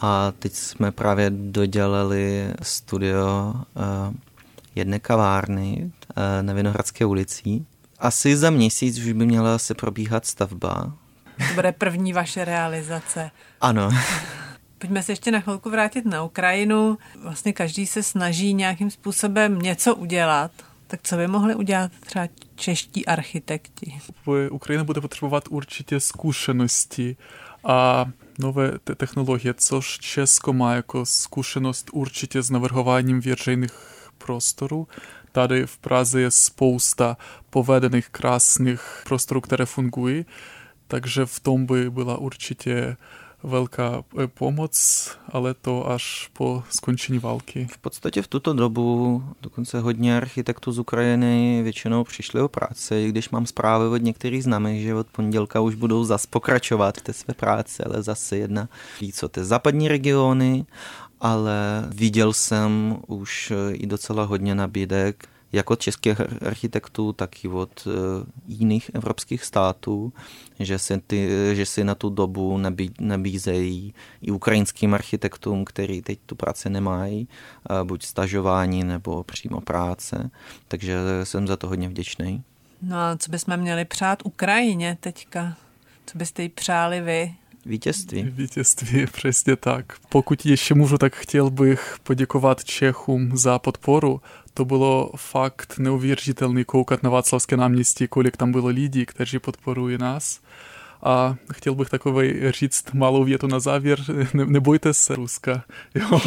a 0.00 0.32
teď 0.38 0.52
jsme 0.52 0.92
právě 0.92 1.30
dodělali 1.30 2.48
studio 2.62 3.54
uh, 3.54 4.14
jedné 4.74 4.98
kavárny 4.98 5.90
uh, 6.16 6.22
na 6.42 6.52
Vinohradské 6.52 7.04
ulici. 7.04 7.64
Asi 7.98 8.36
za 8.36 8.50
měsíc 8.50 8.98
už 8.98 9.12
by 9.12 9.26
měla 9.26 9.58
se 9.58 9.74
probíhat 9.74 10.26
stavba. 10.26 10.92
To 11.48 11.54
bude 11.54 11.72
první 11.72 12.12
vaše 12.12 12.44
realizace. 12.44 13.30
Ano. 13.60 13.90
Pojďme 14.84 15.02
se 15.02 15.12
ještě 15.12 15.30
na 15.30 15.40
chvilku 15.40 15.70
vrátit 15.70 16.04
na 16.04 16.22
Ukrajinu. 16.22 16.98
Vlastně 17.22 17.52
každý 17.52 17.86
se 17.86 18.02
snaží 18.02 18.54
nějakým 18.54 18.90
způsobem 18.90 19.58
něco 19.58 19.94
udělat. 19.94 20.50
Tak 20.86 21.00
co 21.02 21.16
by 21.16 21.26
mohli 21.26 21.54
udělat 21.54 21.92
třeba 22.00 22.28
čeští 22.54 23.06
architekti? 23.06 24.00
Ukrajina 24.50 24.84
bude 24.84 25.00
potřebovat 25.00 25.44
určitě 25.50 26.00
zkušenosti 26.00 27.16
a 27.64 28.06
nové 28.38 28.72
te 28.84 28.94
technologie, 28.94 29.54
což 29.54 29.98
Česko 29.98 30.52
má 30.52 30.74
jako 30.74 31.06
zkušenost 31.06 31.90
určitě 31.92 32.42
s 32.42 32.50
navrhováním 32.50 33.20
veřejných 33.20 33.72
prostorů. 34.18 34.88
Tady 35.32 35.66
v 35.66 35.78
Praze 35.78 36.20
je 36.20 36.30
spousta 36.30 37.16
povedených, 37.50 38.08
krásných 38.08 38.80
prostorů, 39.04 39.40
které 39.40 39.66
fungují, 39.66 40.26
takže 40.88 41.26
v 41.26 41.40
tom 41.40 41.66
by 41.66 41.90
byla 41.90 42.18
určitě 42.18 42.96
velká 43.44 44.04
e, 44.22 44.26
pomoc, 44.26 45.10
ale 45.28 45.54
to 45.54 45.90
až 45.90 46.30
po 46.32 46.62
skončení 46.70 47.18
války. 47.18 47.68
V 47.72 47.78
podstatě 47.78 48.22
v 48.22 48.28
tuto 48.28 48.52
dobu 48.52 49.22
dokonce 49.42 49.80
hodně 49.80 50.16
architektů 50.16 50.72
z 50.72 50.78
Ukrajiny 50.78 51.60
většinou 51.62 52.04
přišli 52.04 52.40
o 52.40 52.48
práci, 52.48 52.94
i 52.94 53.08
když 53.08 53.30
mám 53.30 53.46
zprávy 53.46 53.86
od 53.86 54.02
některých 54.02 54.44
známých, 54.44 54.82
že 54.82 54.94
od 54.94 55.06
pondělka 55.06 55.60
už 55.60 55.74
budou 55.74 56.04
zas 56.04 56.26
pokračovat 56.26 57.00
té 57.00 57.12
své 57.12 57.34
práci, 57.34 57.82
ale 57.84 58.02
zase 58.02 58.36
jedna 58.36 58.68
víc 59.00 59.22
o 59.22 59.28
ty 59.28 59.44
západní 59.44 59.88
regiony, 59.88 60.66
ale 61.20 61.84
viděl 61.88 62.32
jsem 62.32 62.98
už 63.06 63.52
i 63.72 63.86
docela 63.86 64.24
hodně 64.24 64.54
nabídek 64.54 65.28
jak 65.54 65.70
od 65.70 65.80
českých 65.80 66.20
architektů, 66.46 67.12
tak 67.12 67.44
i 67.44 67.48
od 67.48 67.86
eh, 67.86 67.90
jiných 68.46 68.90
evropských 68.94 69.44
států, 69.44 70.12
že 70.60 70.78
si, 70.78 70.98
ty, 71.06 71.28
že 71.52 71.66
si 71.66 71.84
na 71.84 71.94
tu 71.94 72.10
dobu 72.10 72.58
nabí, 72.58 72.90
nabízejí 73.00 73.94
i 74.22 74.30
ukrajinským 74.30 74.94
architektům, 74.94 75.64
který 75.64 76.02
teď 76.02 76.18
tu 76.26 76.34
práci 76.34 76.70
nemají, 76.70 77.28
eh, 77.70 77.84
buď 77.84 78.04
stažování 78.04 78.84
nebo 78.84 79.24
přímo 79.24 79.60
práce. 79.60 80.30
Takže 80.68 80.96
jsem 81.24 81.46
za 81.46 81.56
to 81.56 81.68
hodně 81.68 81.88
vděčný. 81.88 82.42
No 82.82 82.96
a 82.96 83.16
co 83.16 83.30
bychom 83.30 83.56
měli 83.56 83.84
přát 83.84 84.22
Ukrajině 84.24 84.98
teďka? 85.00 85.56
Co 86.06 86.18
byste 86.18 86.42
jí 86.42 86.48
přáli 86.48 87.00
vy? 87.00 87.34
Vítězství. 87.66 88.22
Vítězství, 88.22 89.06
přesně 89.06 89.56
tak. 89.56 89.92
Pokud 90.08 90.46
ještě 90.46 90.74
můžu, 90.74 90.98
tak 90.98 91.16
chtěl 91.16 91.50
bych 91.50 91.96
poděkovat 92.02 92.64
Čechům 92.64 93.36
za 93.36 93.58
podporu 93.58 94.20
to 94.54 94.64
bylo 94.64 95.10
fakt 95.16 95.78
neuvěřitelný 95.78 96.64
koukat 96.64 97.02
na 97.02 97.10
Václavské 97.10 97.56
náměstí, 97.56 98.08
kolik 98.08 98.36
tam 98.36 98.52
bylo 98.52 98.68
lidí, 98.68 99.06
kteří 99.06 99.38
podporují 99.38 99.98
nás. 99.98 100.40
A 101.02 101.36
chtěl 101.52 101.74
bych 101.74 101.88
takový 101.88 102.52
říct 102.52 102.92
malou 102.92 103.24
větu 103.24 103.46
na 103.46 103.60
závěr. 103.60 103.98
Ne, 104.34 104.44
nebojte 104.46 104.94
se 104.94 105.14
Ruska. 105.14 105.64
Jo. 105.94 106.20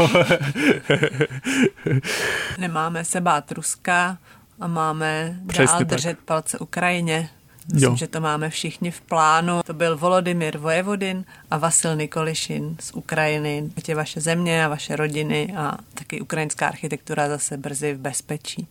Nemáme 2.58 3.06
se 3.06 3.22
bát 3.22 3.52
Ruska 3.52 4.18
a 4.60 4.68
máme 4.68 5.40
Přesně 5.48 5.78
dál 5.80 5.86
držet 5.86 6.18
tak. 6.18 6.26
palce 6.26 6.60
Ukrajině. 6.60 7.30
Myslím, 7.74 7.90
jo. 7.92 7.96
že 7.96 8.08
to 8.08 8.22
máme 8.22 8.50
všichni 8.50 8.92
v 8.92 9.02
plánu. 9.02 9.62
To 9.66 9.74
byl 9.74 9.98
Volodymyr 9.98 10.58
Vojevodin 10.58 11.26
a 11.52 11.58
Vasil 11.58 11.96
Nikolišin 11.96 12.76
z 12.80 12.92
Ukrajiny. 12.94 13.70
Tě 13.84 13.96
vaše 13.96 14.22
země 14.22 14.66
a 14.66 14.68
vaše 14.68 14.96
rodiny 14.96 15.54
a 15.58 15.78
taky 15.94 16.22
ukrajinská 16.22 16.68
architektura 16.68 17.30
zase 17.30 17.58
brzy 17.58 17.94
v 17.94 17.98
bezpečí. 17.98 18.68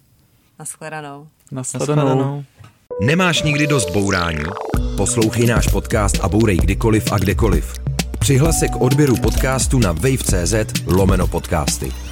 Naschledanou. 0.59 1.29
Naschledanou. 1.53 2.45
Nemáš 3.01 3.43
nikdy 3.43 3.67
dost 3.67 3.91
bourání? 3.91 4.45
Poslouchej 4.97 5.47
náš 5.47 5.69
podcast 5.69 6.21
a 6.21 6.29
bourej 6.29 6.57
kdykoliv 6.57 7.13
a 7.13 7.19
kdekoliv. 7.19 7.75
Přihlas 8.19 8.59
se 8.59 8.69
k 8.69 8.77
odběru 8.77 9.17
podcastu 9.17 9.79
na 9.79 9.93
wave.cz 9.93 10.55
lomeno 10.87 11.27
podcasty. 11.27 12.06